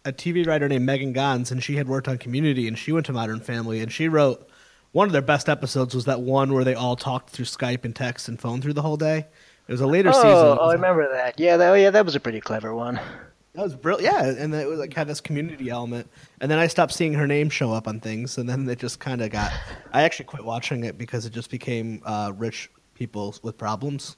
[0.05, 3.05] a TV writer named Megan Ganz, and she had worked on Community, and she went
[3.07, 4.49] to Modern Family, and she wrote
[4.93, 7.95] one of their best episodes was that one where they all talked through Skype and
[7.95, 9.27] text and phone through the whole day.
[9.69, 10.59] It was a later Oh, season.
[10.61, 11.39] Oh, I remember that.
[11.39, 12.99] Yeah, that, oh, yeah, that was a pretty clever one.
[13.55, 14.15] That was brilliant.
[14.15, 16.09] Yeah, and then it was like had this community element.
[16.41, 19.01] And then I stopped seeing her name show up on things, and then it just
[19.01, 19.53] kind of got.
[19.93, 24.17] I actually quit watching it because it just became uh, rich people with problems.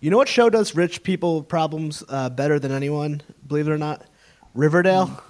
[0.00, 3.22] You know what show does rich people problems uh, better than anyone?
[3.46, 4.02] Believe it or not,
[4.54, 5.22] Riverdale.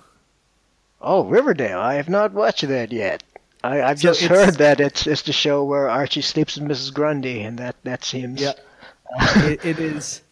[1.00, 1.80] Oh, Riverdale.
[1.80, 3.24] I have not watched that yet.
[3.64, 6.94] I, I've So just heard that it's it's the show where Archie sleeps with Mrs.
[6.94, 8.40] Grundy, and that that seems.
[8.40, 8.52] Yeah,
[9.20, 10.22] it, it is.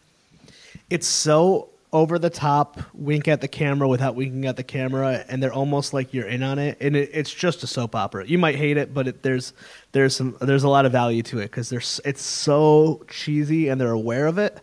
[0.88, 5.42] It's so over the top, wink at the camera without winking at the camera, and
[5.42, 6.78] they're almost like you're in on it.
[6.80, 8.26] And it, it's just a soap opera.
[8.26, 9.52] You might hate it, but it, there's
[9.92, 13.80] there's some there's a lot of value to it because there's it's so cheesy and
[13.80, 14.58] they're aware of it.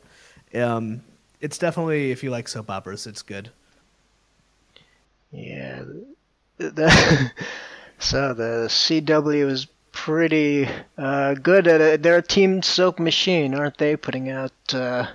[0.53, 1.01] Um,
[1.41, 3.49] it's definitely if you like soap operas, it's good.
[5.31, 5.83] Yeah.
[6.57, 7.31] The,
[7.99, 12.03] so the CW is pretty uh, good at it.
[12.03, 13.95] They're a team soap machine, aren't they?
[13.97, 15.07] Putting out uh,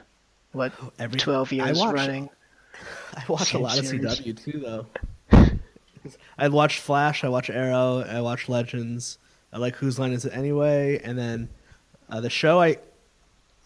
[0.53, 2.31] what Every- twelve years I watch- running.
[3.15, 4.05] I watch a lot of series.
[4.21, 4.87] CW too, though.
[6.39, 9.19] I watch Flash, I watch Arrow, I watch Legends.
[9.53, 11.49] I like Whose Line Is It Anyway, and then
[12.09, 12.79] uh, the show I,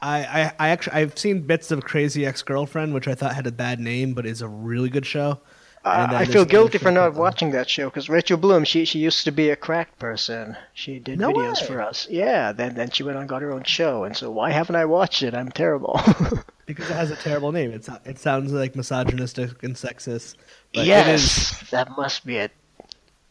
[0.02, 3.46] I, I, I actually I've seen bits of Crazy Ex Girlfriend, which I thought had
[3.46, 5.38] a bad name, but is a really good show.
[5.86, 9.24] Uh, I feel guilty for not watching that show because Rachel Bloom, she she used
[9.24, 10.56] to be a crack person.
[10.74, 11.66] She did No videos way.
[11.68, 12.08] for us.
[12.10, 14.74] Yeah, then then she went on and got her own show, and so why haven't
[14.74, 15.32] I watched it?
[15.32, 16.00] I'm terrible.
[16.66, 17.70] because it has a terrible name.
[17.70, 20.34] It's it sounds like misogynistic and sexist.
[20.74, 21.22] But it is,
[21.52, 22.50] yes, that must be it.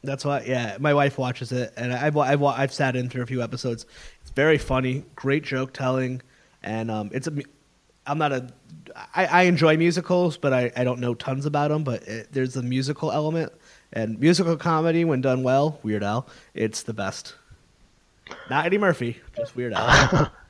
[0.01, 0.77] That's why, yeah.
[0.79, 3.85] My wife watches it, and I've I've, I've sat in through a few episodes.
[4.21, 6.21] It's very funny, great joke telling,
[6.63, 7.33] and um, it's a.
[8.07, 8.47] I'm not a.
[9.15, 11.83] I, I enjoy musicals, but I, I don't know tons about them.
[11.83, 13.51] But it, there's a musical element,
[13.93, 17.35] and musical comedy when done well, Weird Al, it's the best.
[18.49, 20.31] Not Eddie Murphy, just Weird Al.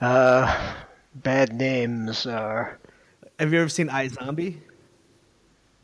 [0.00, 0.74] Uh,
[1.12, 2.78] bad names are.
[3.38, 4.58] Have you ever seen iZombie?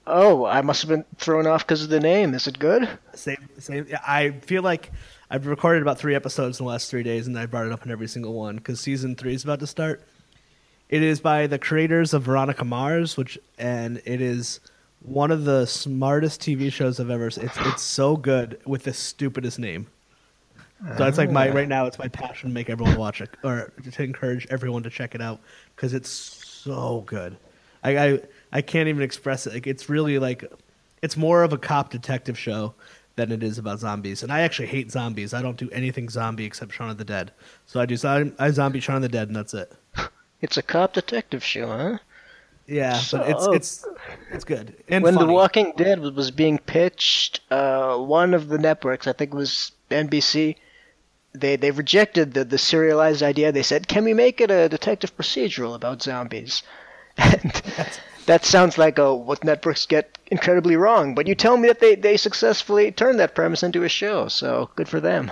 [0.07, 2.35] Oh, I must have been thrown off because of the name.
[2.35, 2.89] Is it good?
[3.15, 3.89] Same, same.
[4.07, 4.93] I feel like
[5.31, 7.85] I've recorded about three episodes in the last three days, and I brought it up
[7.85, 10.07] in every single one because season three is about to start.
[10.89, 14.61] It is by the creators of Veronica Mars, which and it is
[15.01, 17.31] one of the smartest TV shows I've ever.
[17.31, 17.45] seen.
[17.45, 19.87] It's it's so good with the stupidest name.
[20.99, 21.87] So it's like my right now.
[21.87, 25.23] It's my passion to make everyone watch it or to encourage everyone to check it
[25.23, 25.41] out
[25.75, 27.37] because it's so good.
[27.83, 28.21] I, I
[28.53, 29.55] I can't even express it.
[29.55, 30.45] Like it's really like
[31.03, 32.75] it's more of a cop detective show
[33.17, 34.23] than it is about zombies.
[34.23, 35.33] And I actually hate zombies.
[35.33, 37.31] I don't do anything zombie except Shaun of the Dead.
[37.67, 39.73] So I do zo- iZombie Shaun of the Dead and that's it.
[40.41, 41.99] It's a cop detective show, huh?
[42.67, 43.87] Yeah, but it's So- it's
[44.31, 44.75] it's good.
[44.89, 45.27] And when funny.
[45.27, 49.73] The Walking Dead was, being pitched, uh, one of the networks, I think it was
[49.91, 50.57] NBC,
[51.35, 53.53] they they rejected the, the serialized idea.
[53.53, 56.63] They said, "Can we make it a detective procedural about zombies?"
[57.19, 57.53] And
[58.27, 61.15] that sounds like uh, what networks get incredibly wrong.
[61.15, 64.71] But you tell me that they, they successfully turned that premise into a show, so
[64.75, 65.31] good for them.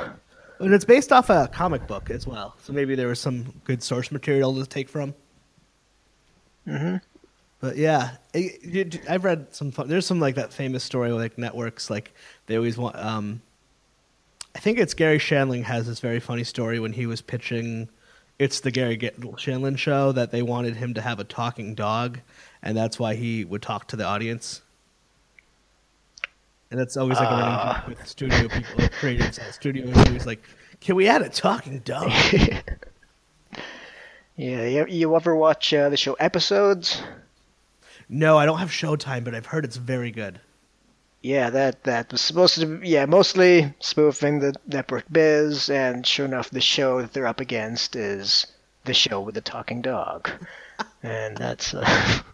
[0.62, 2.54] And it's based off a comic book as well.
[2.62, 5.14] So maybe there was some good source material to take from.
[6.66, 6.96] hmm
[7.60, 9.72] But yeah, it, I've read some.
[9.72, 12.12] Fun, there's some like that famous story like networks like
[12.46, 12.96] they always want.
[12.96, 13.42] Um,
[14.54, 17.88] I think it's Garry Shandling has this very funny story when he was pitching.
[18.38, 22.20] It's the Garry Ga- Shandling show that they wanted him to have a talking dog,
[22.62, 24.61] and that's why he would talk to the audience.
[26.72, 27.78] And that's always like a running Ah.
[27.80, 30.24] joke with studio people, like creators at studio interviews.
[30.26, 30.42] Like,
[30.80, 32.10] can we add a talking dog?
[34.34, 37.02] Yeah, you, you ever watch uh, the show Episodes?
[38.08, 40.40] no, I don't have Showtime, but I've heard it's very good.
[41.22, 46.24] Yeah, that that was supposed to be, yeah, mostly spoofing the network biz, and sure
[46.24, 48.46] enough, the show that they're up against is
[48.84, 50.30] the show with the talking dog.
[51.02, 52.20] and that's, uh,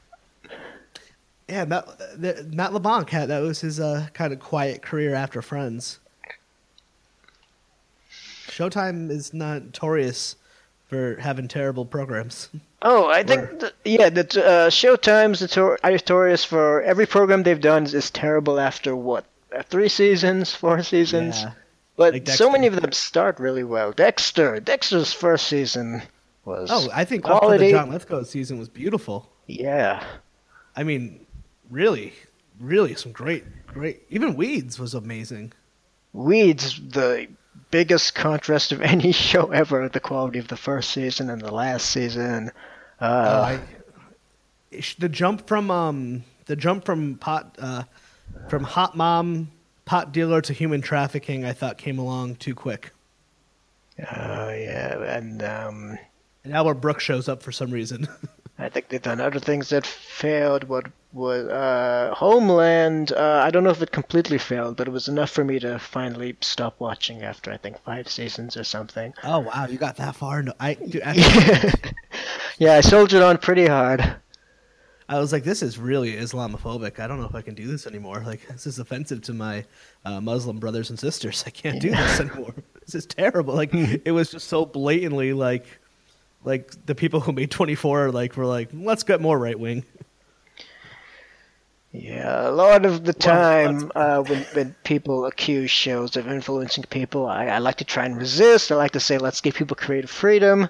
[1.48, 1.86] Yeah, Matt,
[2.20, 5.98] the, Matt LeBlanc had that was his uh, kind of quiet career after Friends.
[8.48, 10.36] Showtime is notorious
[10.88, 12.48] for having terrible programs.
[12.82, 17.84] oh, I think, th- yeah, that uh, Showtime's notor- notorious for every program they've done
[17.84, 21.40] is, is terrible after what, uh, three seasons, four seasons?
[21.42, 21.52] Yeah.
[21.96, 23.92] But Like so many of them start really well.
[23.92, 26.02] Dexter, Dexter's first season
[26.44, 27.66] was Oh, I think quality.
[27.66, 29.28] the John Lithgow season was beautiful.
[29.46, 30.04] yeah.
[30.76, 31.26] I mean,
[31.70, 32.12] really,
[32.60, 34.02] really some great, great.
[34.10, 35.52] Even Weeds was amazing.
[36.12, 37.28] Weeds, the
[37.70, 41.90] biggest contrast of any show ever, the quality of the first season and the last
[41.90, 42.50] season.
[43.00, 43.58] Oh, Uh,
[44.72, 47.84] I, the jump from um the jump from pot uh
[48.48, 49.50] from hot mom
[49.86, 52.92] pot dealer to human trafficking I thought came along too quick.
[53.98, 55.98] uh, yeah, and um,
[56.44, 58.06] And Albert Brooks shows up for some reason.
[58.58, 60.64] I think they've done other things that failed.
[60.64, 60.86] What
[61.18, 63.12] was uh, Homeland?
[63.12, 65.78] Uh, I don't know if it completely failed, but it was enough for me to
[65.78, 69.12] finally stop watching after I think five seasons or something.
[69.24, 70.42] oh wow, you got that far?
[70.42, 71.14] No, I dude, I,
[72.58, 74.16] yeah, I soldiered on pretty hard.
[75.10, 77.00] I was like, this is really Islamophobic.
[77.00, 78.22] I don't know if I can do this anymore.
[78.24, 79.64] Like this is offensive to my
[80.04, 81.44] uh, Muslim brothers and sisters.
[81.46, 82.54] I can't do this anymore.
[82.84, 83.54] This is terrible.
[83.54, 85.66] Like it was just so blatantly like.
[86.44, 89.84] Like the people who made 24 like were like, let's get more right wing.
[91.92, 97.26] Yeah, a lot of the time uh, when, when people accuse shows of influencing people,
[97.26, 98.72] I, I like to try and resist.
[98.72, 100.68] I like to say, let's give people creative freedom.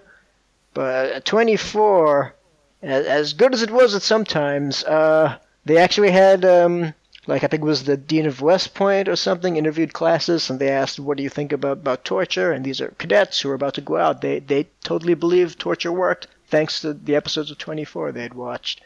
[0.74, 2.34] But 24,
[2.82, 6.94] as, as good as it was at sometimes, uh, they actually had um,
[7.26, 10.58] like I think it was the dean of West Point or something, interviewed classes, and
[10.60, 13.54] they asked, "What do you think about about torture?" And these are cadets who are
[13.54, 14.20] about to go out.
[14.22, 18.82] They they totally believe torture worked thanks to the episodes of 24 they had watched.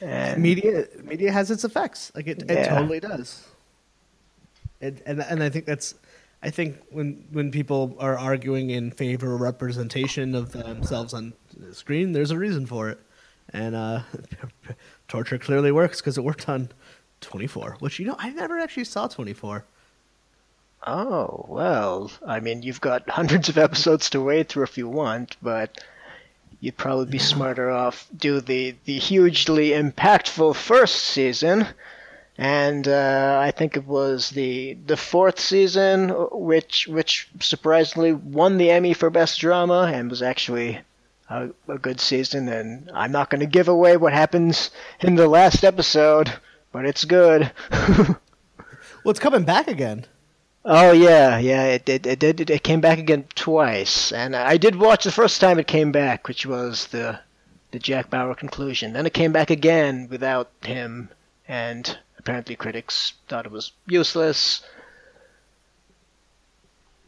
[0.00, 2.12] And media media has its effects.
[2.14, 2.52] Like it, yeah.
[2.52, 3.46] it totally does.
[4.80, 5.94] It, and and I think that's
[6.42, 11.74] I think when when people are arguing in favor of representation of themselves on the
[11.74, 13.00] screen, there's a reason for it.
[13.52, 14.02] And uh,
[15.08, 16.68] torture clearly works because it worked on
[17.22, 19.64] 24, which you know I never actually saw 24.
[20.86, 25.36] Oh well, I mean you've got hundreds of episodes to wade through if you want,
[25.42, 25.82] but
[26.60, 31.66] you'd probably be smarter off do the the hugely impactful first season
[32.38, 38.70] and uh, I think it was the the fourth season, which which surprisingly won the
[38.70, 40.78] Emmy for best drama and was actually
[41.28, 42.48] a, a good season.
[42.48, 46.32] And I'm not going to give away what happens in the last episode,
[46.70, 47.50] but it's good.
[47.70, 48.16] well,
[49.06, 50.06] it's coming back again.
[50.70, 52.50] Oh yeah, yeah, it it it did.
[52.50, 56.28] It, came back again twice, and I did watch the first time it came back,
[56.28, 57.20] which was the
[57.70, 58.92] the Jack Bauer conclusion.
[58.92, 61.08] Then it came back again without him,
[61.48, 64.60] and apparently critics thought it was useless.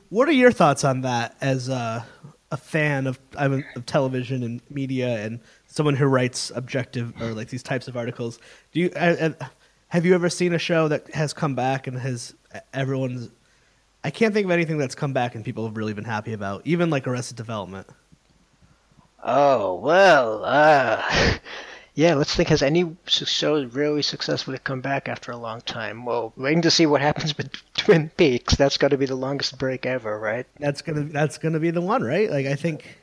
[0.08, 2.06] What are your thoughts on that as a,
[2.50, 7.62] a fan of, of television and media and someone who writes objective or like these
[7.62, 8.38] types of articles?
[8.72, 9.32] Do you uh,
[9.88, 12.34] have you ever seen a show that has come back and has
[12.72, 13.28] everyone's
[14.03, 16.62] I can't think of anything that's come back and people have really been happy about,
[16.64, 17.86] even like Arrested Development.
[19.22, 21.03] Oh well, uh,
[21.94, 22.48] yeah, let's think.
[22.48, 26.07] Has any show really successfully come back after a long time?
[26.07, 28.57] Well, waiting to see what happens with Twin Peaks.
[28.57, 30.46] That's got to be the longest break ever, right?
[30.59, 32.30] That's gonna that's gonna be the one, right?
[32.30, 32.96] Like I think.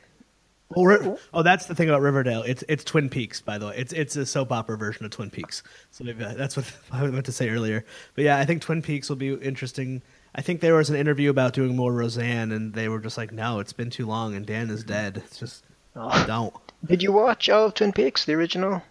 [0.70, 2.42] Well, oh, that's the thing about Riverdale.
[2.42, 3.74] It's it's Twin Peaks, by the way.
[3.78, 5.62] It's it's a soap opera version of Twin Peaks.
[5.92, 7.84] So maybe that's what I was meant to say earlier.
[8.16, 10.02] But yeah, I think Twin Peaks will be interesting.
[10.34, 13.32] I think there was an interview about doing more Roseanne, and they were just like,
[13.32, 15.22] "No, it's been too long, and Dan is dead.
[15.24, 15.64] It's just
[15.96, 16.24] oh.
[16.26, 16.54] don't."
[16.84, 18.82] Did you watch all of Twin Peaks, the original?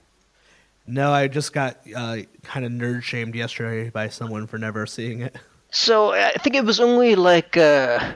[0.86, 5.22] No, I just got uh, kind of nerd shamed yesterday by someone for never seeing
[5.22, 5.36] it.
[5.70, 8.14] So I think it was only like uh,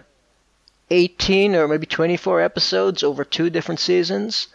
[0.90, 4.48] 18 or maybe 24 episodes over two different seasons.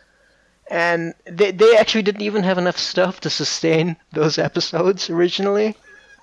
[0.69, 5.77] And they, they actually didn't even have enough stuff to sustain those episodes originally.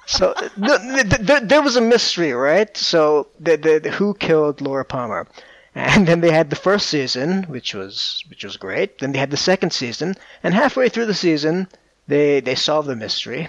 [0.06, 2.76] So there was a mystery, right?
[2.76, 5.28] So the, the, who killed Laura Palmer?
[5.76, 8.99] And then they had the first season, which was which was great.
[8.99, 11.68] Then they had the second season, and halfway through the season,
[12.08, 13.47] they they solved the mystery,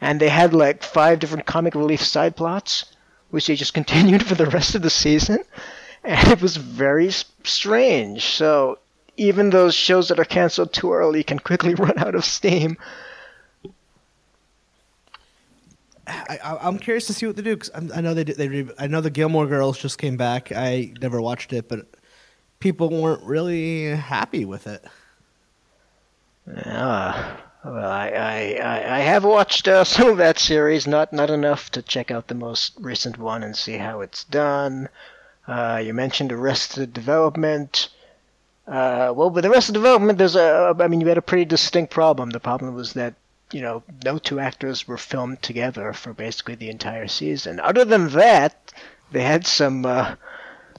[0.00, 2.86] and they had like five different comic relief side plots,
[3.28, 5.44] which they just continued for the rest of the season,
[6.02, 7.10] and it was very
[7.44, 8.24] strange.
[8.24, 8.78] So
[9.18, 12.78] even those shows that are canceled too early can quickly run out of steam.
[16.06, 19.00] I, am curious to see what they do because I know they they I know
[19.00, 20.50] the Gilmore Girls just came back.
[20.50, 21.86] I never watched it, but
[22.58, 24.84] people weren't really happy with it.
[26.46, 31.70] Yeah, well, I I, I have watched uh, some of that series, not not enough
[31.72, 34.88] to check out the most recent one and see how it's done.
[35.46, 37.88] Uh, you mentioned Arrested Development.
[38.66, 42.30] Uh, well, with Arrested Development, there's a I mean, you had a pretty distinct problem.
[42.30, 43.14] The problem was that
[43.52, 47.60] you know, no two actors were filmed together for basically the entire season.
[47.60, 48.72] Other than that,
[49.10, 50.14] they had some uh,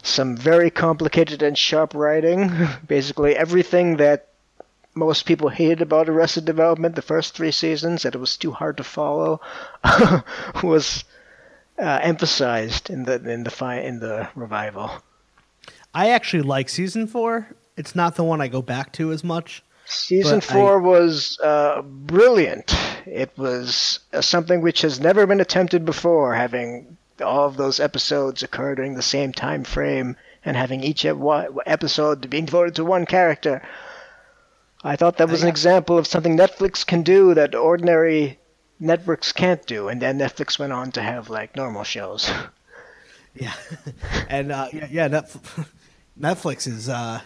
[0.02, 2.52] some very complicated and sharp writing.
[2.88, 4.28] basically, everything that
[4.96, 8.78] most people hated about Arrested Development the first three seasons, that it was too hard
[8.78, 9.42] to follow,
[10.64, 11.04] was
[11.80, 14.92] uh, emphasized in the in the fi- in the revival.
[15.94, 17.48] I actually like season four.
[17.78, 19.64] It's not the one I go back to as much.
[19.94, 20.86] Season but four I...
[20.86, 22.74] was uh, brilliant.
[23.06, 28.44] It was uh, something which has never been attempted before, having all of those episodes
[28.44, 33.62] occur during the same time frame and having each episode being devoted to one character.
[34.84, 38.40] I thought that was an example of something Netflix can do that ordinary
[38.80, 42.30] networks can't do, and then Netflix went on to have like normal shows.
[43.36, 43.54] Yeah,
[44.30, 45.08] and uh, yeah, yeah,
[46.20, 47.22] Netflix is uh,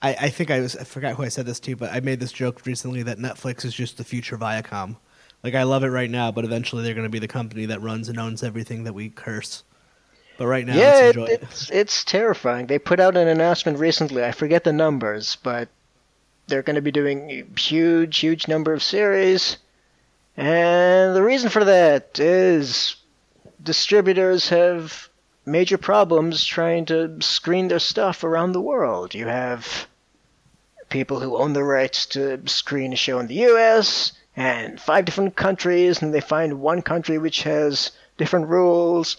[0.00, 2.20] I, I think I was I forgot who I said this to, but I made
[2.20, 4.96] this joke recently that Netflix is just the future Viacom.
[5.42, 7.80] Like I love it right now, but eventually they're going to be the company that
[7.80, 9.64] runs and owns everything that we curse.
[10.36, 12.66] But right now, yeah, it, it's it's terrifying.
[12.66, 14.24] They put out an announcement recently.
[14.24, 15.68] I forget the numbers, but
[16.46, 19.58] they're going to be doing a huge, huge number of series,
[20.36, 22.96] and the reason for that is
[23.62, 25.08] distributors have
[25.48, 29.14] major problems trying to screen their stuff around the world.
[29.14, 29.86] You have
[30.88, 34.12] people who own the rights to screen a show in the U.S.
[34.36, 39.16] and five different countries, and they find one country which has different rules,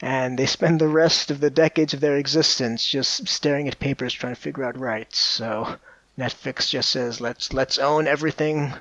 [0.00, 4.12] and they spend the rest of the decades of their existence just staring at papers
[4.12, 5.18] trying to figure out rights.
[5.18, 5.76] So
[6.18, 8.74] Netflix just says, "Let's let's own everything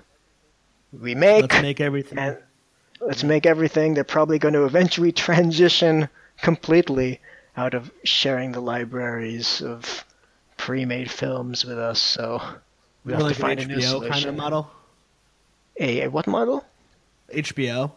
[0.91, 1.41] we make.
[1.43, 2.19] Let's make everything.
[2.19, 2.37] And
[2.99, 3.93] let's make everything.
[3.93, 6.09] They're probably going to eventually transition
[6.41, 7.19] completely
[7.57, 10.05] out of sharing the libraries of
[10.57, 11.99] pre-made films with us.
[11.99, 12.41] So
[13.05, 14.11] we have like to find an a new solution.
[14.13, 14.71] kind of model.
[15.79, 16.65] A, a what model?
[17.33, 17.91] HBO,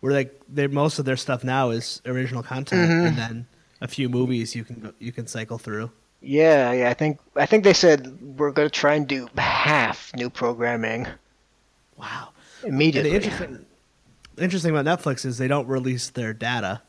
[0.00, 3.06] where like they most of their stuff now is original content, Mm-hmm.
[3.06, 3.46] and then
[3.80, 5.90] a few movies you can you can cycle through.
[6.22, 6.90] Yeah, yeah.
[6.90, 11.06] I think I think they said we're going to try and do half new programming
[11.96, 12.30] Wow.
[12.64, 13.14] immediately.
[13.14, 13.66] And the interesting,
[14.38, 16.80] interesting about Netflix is they don't release their data,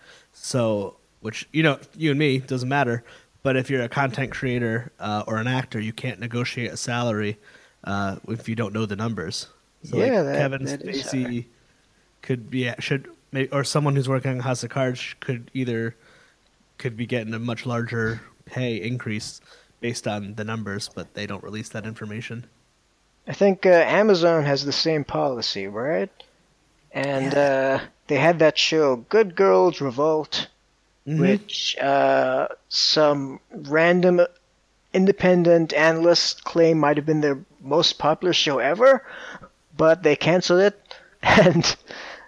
[0.41, 3.03] so which you know you and me doesn't matter.
[3.43, 7.39] But if you're a content creator uh, or an actor, you can't negotiate a salary
[7.83, 9.47] uh, if you don't know the numbers.
[9.83, 11.45] So like Yeah, that- Kevin that Spacey
[12.21, 13.07] could be should
[13.51, 15.95] or someone who's working on House of Cards could either
[16.77, 19.41] could be getting a much larger pay increase
[19.79, 22.45] based on the numbers, but they don't release that information.
[23.27, 26.09] I think uh, Amazon has the same policy, right?
[26.91, 27.79] And uh,
[28.11, 30.47] they had that show, Good Girls Revolt,
[31.07, 31.19] Mhm.
[31.19, 34.19] which uh, some random
[34.93, 39.05] independent analysts claim might have been their most popular show ever,
[39.77, 40.77] but they canceled it,
[41.23, 41.77] and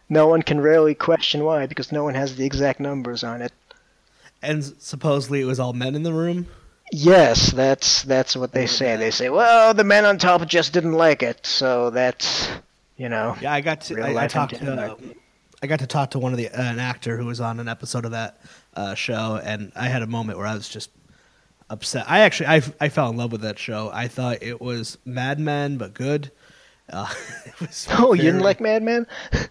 [0.08, 3.52] no one can really question why because no one has the exact numbers on it.
[4.42, 6.48] And supposedly it was all men in the room.
[6.94, 8.96] Yes, that's that's what they say.
[8.96, 12.48] They say, well, the men on top just didn't like it, so that's
[12.96, 13.36] you know.
[13.42, 13.96] Yeah, I got to.
[13.96, 14.66] Real I, I talked to.
[14.66, 15.00] Denmark.
[15.64, 17.70] I got to talk to one of the uh, an actor who was on an
[17.70, 18.42] episode of that
[18.76, 20.90] uh, show, and I had a moment where I was just
[21.70, 22.04] upset.
[22.10, 23.90] I actually I I fell in love with that show.
[23.94, 26.32] I thought it was Mad Men but good.
[26.90, 27.12] Uh,
[27.46, 29.08] it was Oh, you didn't like Mad Men?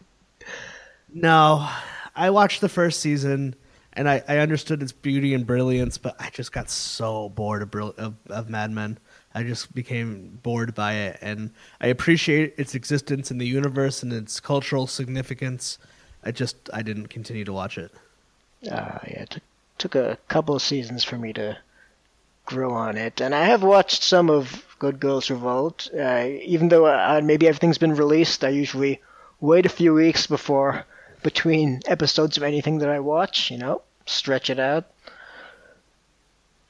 [1.14, 1.68] No,
[2.16, 3.54] I watched the first season
[3.92, 7.70] and I, I understood its beauty and brilliance, but I just got so bored of,
[7.70, 8.98] brill- of, of Mad Men.
[9.34, 14.12] I just became bored by it, and I appreciate its existence in the universe and
[14.12, 15.78] its cultural significance.
[16.24, 17.90] I just I didn't continue to watch it.
[18.70, 19.42] Uh, yeah, it took,
[19.78, 21.58] took a couple of seasons for me to
[22.46, 25.88] grow on it, and I have watched some of Good Girls Revolt.
[25.96, 29.00] Uh, even though uh, maybe everything's been released, I usually
[29.40, 30.84] wait a few weeks before
[31.22, 33.50] between episodes of anything that I watch.
[33.50, 34.84] You know, stretch it out.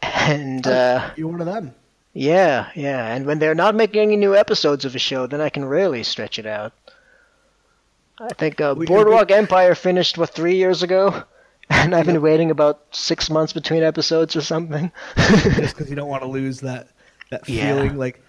[0.02, 1.74] And uh, You're one of them.
[2.12, 5.48] yeah, yeah, and when they're not making any new episodes of a show, then I
[5.48, 6.72] can really stretch it out.
[8.20, 11.22] I think uh, We do Boardwalk Empire finished what three years ago,
[11.70, 14.92] and I've been waiting about six months between episodes or something.
[15.16, 16.88] just because you don't want to lose that
[17.30, 17.74] that Yeah.
[17.74, 17.96] feeling.
[17.98, 18.22] Like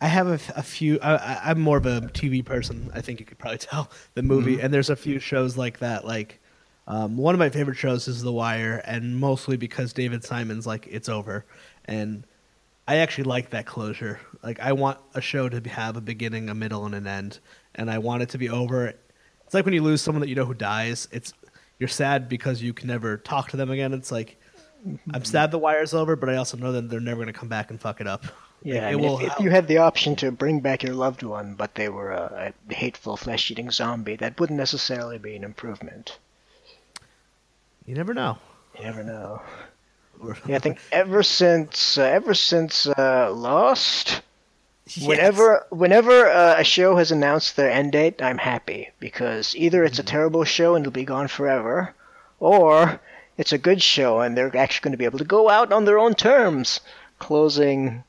[0.00, 0.98] I have a few.
[1.00, 2.90] I, I, I'm more of a TV person.
[2.94, 4.56] I think you could probably tell the movie.
[4.56, 4.64] Mm-hmm.
[4.66, 6.04] And there's a few shows like that.
[6.04, 6.40] Like
[6.86, 10.86] um, one of my favorite shows is The Wire, and mostly because David Simon's like
[10.88, 11.44] it's over,
[11.86, 12.24] and
[12.86, 14.20] I actually like that closure.
[14.42, 17.40] Like I want a show to have a beginning, a middle, and an end,
[17.78, 18.88] and I want it to be over.
[18.88, 21.08] It's like when you lose someone that you know who dies.
[21.10, 21.32] It's
[21.78, 23.94] you're sad because you can never talk to them again.
[23.94, 24.38] It's like
[25.12, 27.48] I'm sad the wire's over, but I also know that they're never going to come
[27.48, 28.24] back and fuck it up.
[28.62, 29.18] yeah, Like, I mean, will.
[29.20, 32.12] if, if you had the option to bring back your loved one, but they were
[32.12, 36.18] a, a hateful, flesh-eating zombie, that wouldn't necessarily be an improvement.
[37.86, 38.38] you never know.
[38.76, 39.42] You never know.
[40.46, 44.22] Yeah, I think ever since uh, ever since uh, Lost,
[44.96, 45.06] Yes.
[45.06, 49.98] Whenever, whenever uh, a show has announced their end date, I'm happy because either it's
[49.98, 51.94] a terrible show and it'll be gone forever,
[52.40, 53.00] or
[53.36, 55.84] it's a good show and they're actually going to be able to go out on
[55.84, 56.80] their own terms,
[57.18, 58.02] closing,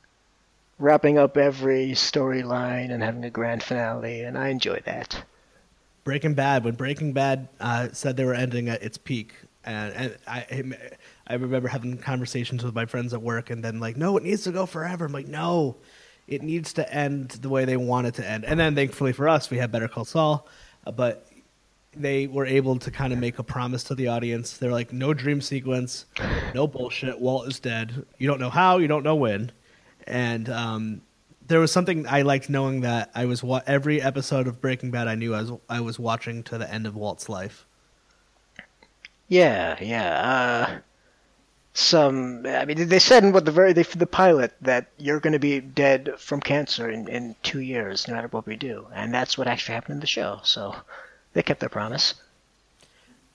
[0.77, 5.23] wrapping up every storyline and having a grand finale, and I enjoy that.
[6.05, 9.33] Breaking Bad, when Breaking Bad uh, said they were ending at its peak,
[9.65, 10.73] and, and I,
[11.27, 14.45] I remember having conversations with my friends at work, and then like, no, it needs
[14.45, 15.05] to go forever.
[15.05, 15.75] I'm like, no,
[16.29, 18.45] it needs to end the way they want it to end.
[18.45, 20.47] And then thankfully for us, we had Better Call Saul,
[20.85, 21.25] uh, but
[21.95, 24.57] they were able to kind of make a promise to the audience.
[24.57, 26.05] They're like, no dream sequence,
[26.53, 27.19] no bullshit.
[27.19, 28.05] Walt is dead.
[28.19, 29.51] You don't know how, you don't know when,
[30.05, 31.01] and um,
[31.47, 35.07] there was something I liked knowing that I was wa- every episode of Breaking Bad
[35.07, 37.65] I knew I was I was watching to the end of Walt's life.
[39.27, 40.21] Yeah, yeah.
[40.21, 40.79] Uh,
[41.73, 45.33] some, I mean, they said in what the very the, the pilot that you're going
[45.33, 49.13] to be dead from cancer in, in two years, no matter what we do, and
[49.13, 50.39] that's what actually happened in the show.
[50.43, 50.75] So
[51.33, 52.15] they kept their promise.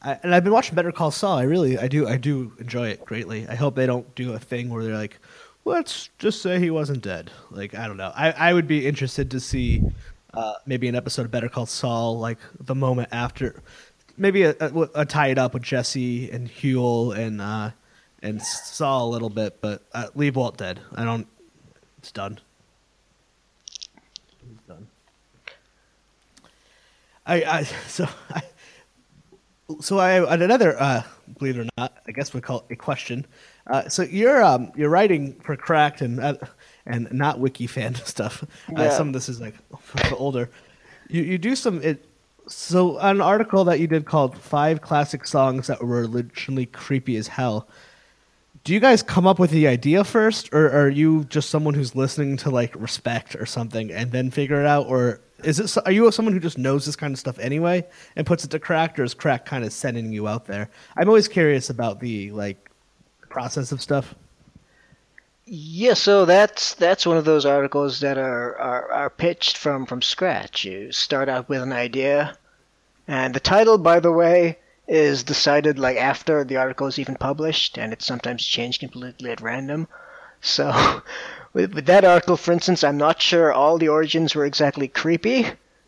[0.02, 1.38] I, and I've been watching Better Call Saul.
[1.38, 3.48] I really I do I do enjoy it greatly.
[3.48, 5.18] I hope they don't do a thing where they're like,
[5.64, 7.30] let's just say he wasn't dead.
[7.50, 8.12] Like I don't know.
[8.14, 9.82] I I would be interested to see
[10.34, 13.62] uh, maybe an episode of Better Call Saul, like the moment after,
[14.16, 17.70] maybe a, a, a tie it up with Jesse and Huell and uh,
[18.24, 20.80] and saw a little bit, but uh, leave Walt dead.
[20.94, 21.26] I don't.
[21.98, 22.40] It's done.
[24.52, 24.88] It's done.
[27.26, 28.42] I, I so I
[29.80, 31.02] so I had another uh,
[31.38, 33.26] believe it or not, I guess we call it a question.
[33.66, 36.34] Uh, so you're um, you're writing for Cracked and uh,
[36.86, 38.44] and not wiki fan stuff.
[38.76, 38.90] Uh, Yeah.
[38.90, 39.54] some of this is like
[40.12, 40.50] older.
[41.08, 42.04] You you do some it.
[42.46, 47.26] So an article that you did called Five Classic Songs That Were Originally Creepy as
[47.26, 47.66] Hell.
[48.64, 51.94] Do you guys come up with the idea first, or are you just someone who's
[51.94, 55.76] listening to like respect or something and then figure it out, or is it?
[55.84, 57.86] Are you someone who just knows this kind of stuff anyway
[58.16, 60.70] and puts it to crack or is crack kind of sending you out there?
[60.96, 62.70] I'm always curious about the like
[63.28, 64.14] process of stuff.
[65.44, 70.00] Yeah, so that's that's one of those articles that are, are, are pitched from, from
[70.00, 70.64] scratch.
[70.64, 72.38] You start out with an idea,
[73.06, 74.56] and the title, by the way,
[74.86, 79.40] is decided like after the article is even published, and it's sometimes changed completely at
[79.40, 79.88] random.
[80.40, 81.02] So,
[81.52, 85.46] with, with that article, for instance, I'm not sure all the origins were exactly creepy,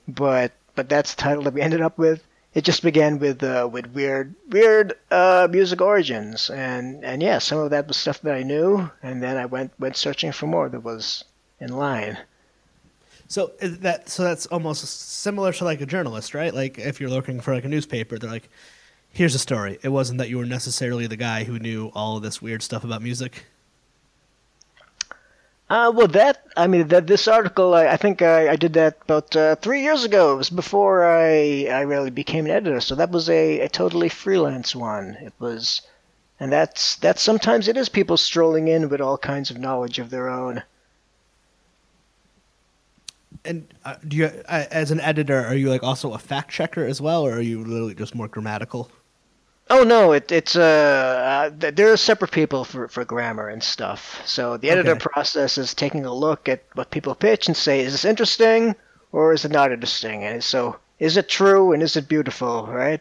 [0.09, 2.22] but but that's the title that we ended up with.
[2.55, 7.59] It just began with uh, with weird weird uh, music origins, and and yeah, some
[7.59, 10.68] of that was stuff that I knew, and then I went went searching for more
[10.70, 11.24] that was
[11.61, 12.18] in line.
[13.28, 16.55] So that so that's almost similar to like a journalist, right?
[16.55, 18.49] Like if you're looking for like a newspaper, they're like,
[19.17, 22.23] "Here's a story." It wasn't that you were necessarily the guy who knew all of
[22.23, 23.47] this weird stuff about music.
[25.69, 28.99] Uh, well, that I mean, that this article, I, I think I, I did that
[29.03, 30.35] about uh, three years ago.
[30.35, 34.09] It was before I I really became an editor, so that was a, a totally
[34.09, 35.17] freelance one.
[35.21, 35.83] It was,
[36.39, 40.11] and that's that's sometimes it is people strolling in with all kinds of knowledge of
[40.11, 40.62] their own.
[43.45, 46.85] And uh, do you, uh, as an editor, are you like also a fact checker
[46.85, 48.89] as well, or are you literally just more grammatical?
[49.71, 54.21] Oh no, it, it's uh, uh, there are separate people for, for grammar and stuff.
[54.27, 54.97] So the editor Okay.
[54.97, 58.75] process is taking a look at what people pitch and say, is this interesting
[59.12, 60.25] or is it not interesting?
[60.25, 62.67] And so is it true and is it beautiful?
[62.67, 63.01] Right?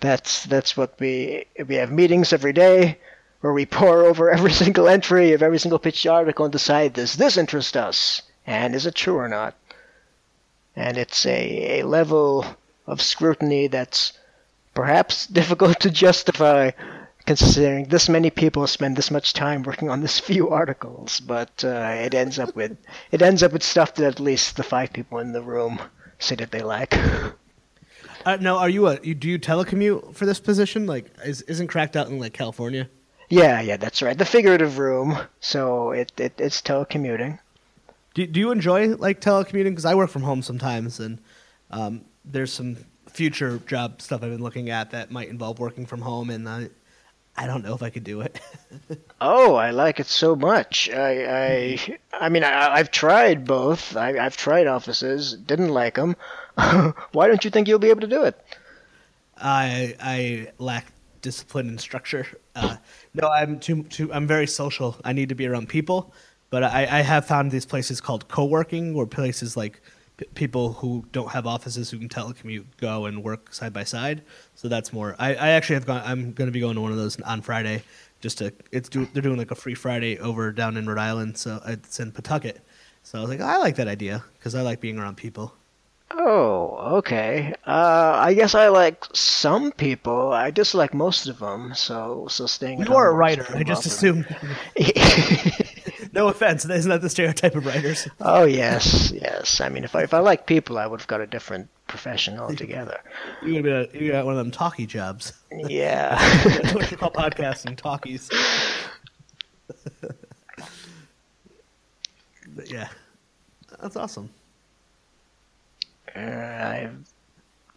[0.00, 2.98] That's that's what we we have meetings every day
[3.40, 7.14] where we pour over every single entry of every single pitch article and decide does
[7.14, 9.54] this interest us and is it true or not?
[10.74, 12.44] And it's a, a level
[12.86, 14.12] of scrutiny that's
[14.74, 16.70] perhaps difficult to justify
[17.26, 21.92] considering this many people spend this much time working on this few articles but uh,
[22.04, 22.76] it ends up with
[23.10, 25.78] it ends up with stuff that at least the five people in the room
[26.18, 26.94] say that they like
[28.26, 28.98] Uh, no, are you a?
[28.98, 30.84] Do you telecommute for this position?
[30.86, 32.88] Like, is, isn't Cracked out in like California?
[33.30, 37.38] yeah yeah that's right the figurative room so it, it it's telecommuting
[38.14, 39.70] Do, do you enjoy like telecommuting?
[39.70, 41.18] Because I work from home sometimes, and
[41.70, 42.76] um, there's some
[43.12, 46.68] future job stuff I've been looking at that might involve working from home, and I,
[47.36, 48.40] I don't know if I could do it.
[49.20, 54.16] oh i like it so much i i i mean I, i've tried both I,
[54.18, 56.16] i've tried offices didn't like them
[57.12, 58.42] why don't you think you'll be able to do it
[59.40, 60.92] I I lack
[61.22, 62.26] discipline and structure.
[62.54, 62.76] Uh,
[63.14, 64.12] no, I'm too too.
[64.12, 64.96] I'm very social.
[65.04, 66.12] I need to be around people,
[66.50, 69.80] but I, I have found these places called co-working, where places like
[70.34, 74.22] people who don't have offices who can telecommute go and work side by side.
[74.54, 75.16] So that's more.
[75.18, 76.02] I, I actually have gone.
[76.04, 77.82] I'm going to be going to one of those on Friday.
[78.20, 81.38] Just to it's do, they're doing like a free Friday over down in Rhode Island.
[81.38, 82.60] So it's in Pawtucket.
[83.02, 85.54] So I was like, I like that idea because I like being around people.
[86.12, 87.54] Oh, okay.
[87.66, 90.32] Uh, I guess I like some people.
[90.32, 91.72] I dislike most of them.
[91.74, 92.80] So, so staying.
[92.80, 93.46] You are a writer.
[93.54, 94.26] I just assumed.
[96.12, 98.08] no offense, isn't that the stereotype of writers?
[98.20, 99.60] oh yes, yes.
[99.60, 102.38] I mean, if I if I like people, I would have got a different profession
[102.38, 103.00] altogether.
[103.42, 105.32] You got, you got one of them talkie jobs.
[105.50, 106.18] yeah.
[106.44, 108.28] That's what you call podcasting, talkies.
[112.54, 112.88] but yeah,
[113.80, 114.28] that's awesome.
[116.14, 116.90] Uh, I,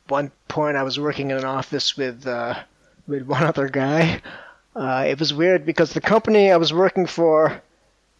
[0.09, 2.55] one point, I was working in an office with uh,
[3.07, 4.21] with one other guy.
[4.75, 7.61] Uh, it was weird because the company I was working for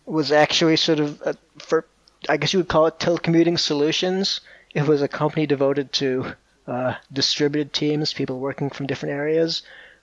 [0.06, 1.86] was actually sort of uh, for
[2.30, 4.42] I guess you would call it telecommuting solutions.
[4.74, 6.34] It was a company devoted to
[6.68, 9.62] uh, distributed teams, people working from different areas.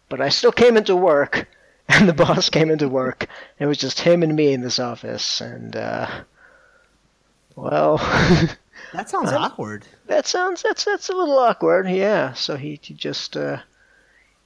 [0.09, 1.49] But I still came into work,
[1.89, 3.23] and the boss came into work.
[3.59, 6.09] And it was just him and me in this office, and uh,
[7.57, 7.99] well.
[8.93, 9.85] That sounds I'm- awkward.
[10.07, 11.89] That sounds that's that's a little awkward.
[11.89, 12.33] Yeah.
[12.33, 13.59] So he, he just uh,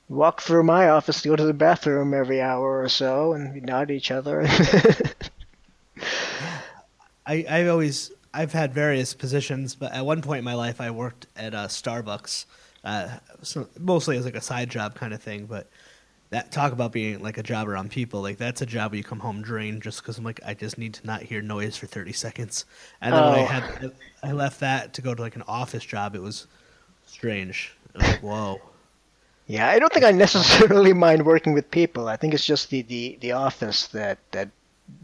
[0.08, 3.60] walked through my office to go to the bathroom every hour or so, and we
[3.60, 4.46] nod at each other.
[7.26, 10.90] I I've always I've had various positions, but at one point in my life, I
[10.90, 12.46] worked at uh, Starbucks,
[12.84, 15.46] uh, so mostly as like a side job kind of thing.
[15.46, 15.68] But
[16.30, 19.04] that talk about being like a job around people, like that's a job where you
[19.04, 21.86] come home drained just because I'm like I just need to not hear noise for
[21.86, 22.64] 30 seconds.
[23.00, 23.44] And then when I Oh.
[23.44, 26.46] had I left that to go to like an office job, it was
[27.06, 27.74] strange.
[27.94, 28.62] I was like, whoa.
[29.46, 32.08] Yeah, I don't think I necessarily mind working with people.
[32.08, 34.48] I think it's just the, the, the office that, that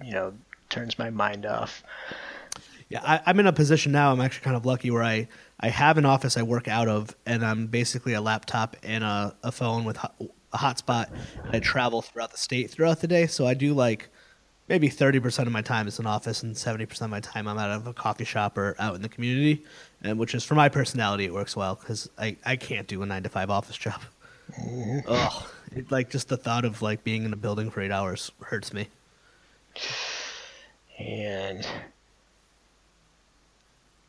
[0.02, 0.32] you know
[0.70, 1.82] turns my mind off.
[2.88, 4.10] Yeah, I, I'm in a position now.
[4.12, 5.28] I'm actually kind of lucky where I,
[5.60, 9.34] I have an office I work out of, and I'm basically a laptop and a,
[9.44, 10.10] a phone with a
[10.52, 11.08] hotspot.
[11.44, 14.08] And I travel throughout the state throughout the day, so I do like
[14.68, 17.70] maybe 30% of my time is in office, and 70% of my time I'm out
[17.70, 19.62] of a coffee shop or out in the community.
[20.02, 23.06] And which is for my personality, it works well because I, I can't do a
[23.06, 24.00] nine to five office job.
[24.58, 25.00] Mm-hmm.
[25.06, 25.44] Ugh,
[25.76, 28.72] it, like just the thought of like being in a building for eight hours hurts
[28.72, 28.88] me.
[31.00, 31.66] And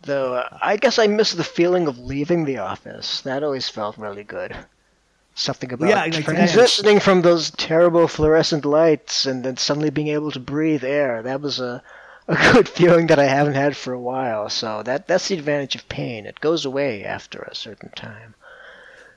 [0.04, 3.22] though uh, I guess I miss the feeling of leaving the office.
[3.22, 4.56] That always felt really good.
[5.34, 10.32] Something about Yeah, like, transitioning from those terrible fluorescent lights and then suddenly being able
[10.32, 11.24] to breathe air.
[11.24, 11.82] That was a
[12.28, 14.50] a good feeling that I haven't had for a while.
[14.50, 16.26] So that that's the advantage of pain.
[16.26, 18.36] It goes away after a certain time.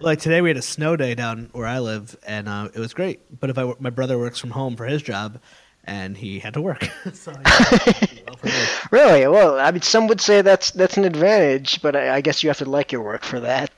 [0.00, 2.94] Like today, we had a snow day down where I live, and uh, it was
[2.94, 3.40] great.
[3.40, 5.40] But if I, my brother works from home for his job,
[5.84, 8.38] and he had to work, so well.
[8.90, 9.26] Really?
[9.26, 12.50] Well, I mean, some would say that's that's an advantage, but I, I guess you
[12.50, 13.70] have to like your work for that.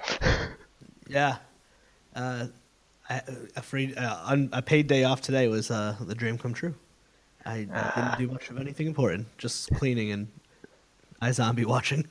[1.09, 1.37] yeah.
[2.15, 2.47] Uh,
[3.09, 3.23] I-
[3.55, 6.75] a free, uh, un, a paid day off today was uh, the dream come true.
[7.45, 10.27] I didn't do much of anything important, just cleaning and
[11.23, 12.09] iZombie watching.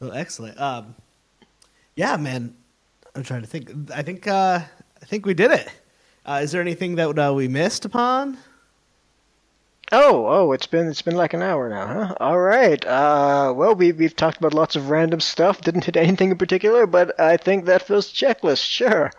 [0.00, 0.58] well, excellent.
[0.58, 0.94] Um,
[1.96, 2.54] yeah, man.
[3.14, 3.70] I'm trying to think.
[3.94, 4.60] I think uh,
[5.02, 5.68] I think we did it.
[6.26, 8.38] Uh, is there anything that uh, we missed upon?
[9.92, 12.14] Oh, oh, it's been it's been like an hour now, huh?
[12.18, 12.84] All right.
[12.84, 15.60] Uh, well, we we've talked about lots of random stuff.
[15.60, 18.64] Didn't hit anything in particular, but I think that fills the checklist.
[18.64, 19.12] Sure.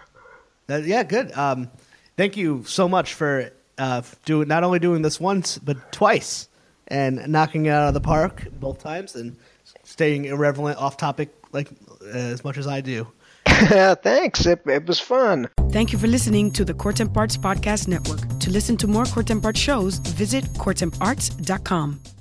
[0.68, 1.32] Uh, yeah, good.
[1.38, 1.70] Um,
[2.18, 6.50] thank you so much for uh, doing not only doing this once but twice
[6.88, 9.36] and knocking it out of the park both times and
[9.84, 11.70] staying irrelevant, off topic like
[12.02, 13.08] uh, as much as I do.
[14.04, 14.46] Thanks.
[14.46, 15.50] It, it was fun.
[15.72, 18.40] Thank you for listening to the Court and Parts Podcast Network.
[18.40, 22.15] To listen to more Court and Parts shows, visit courtandarts.com.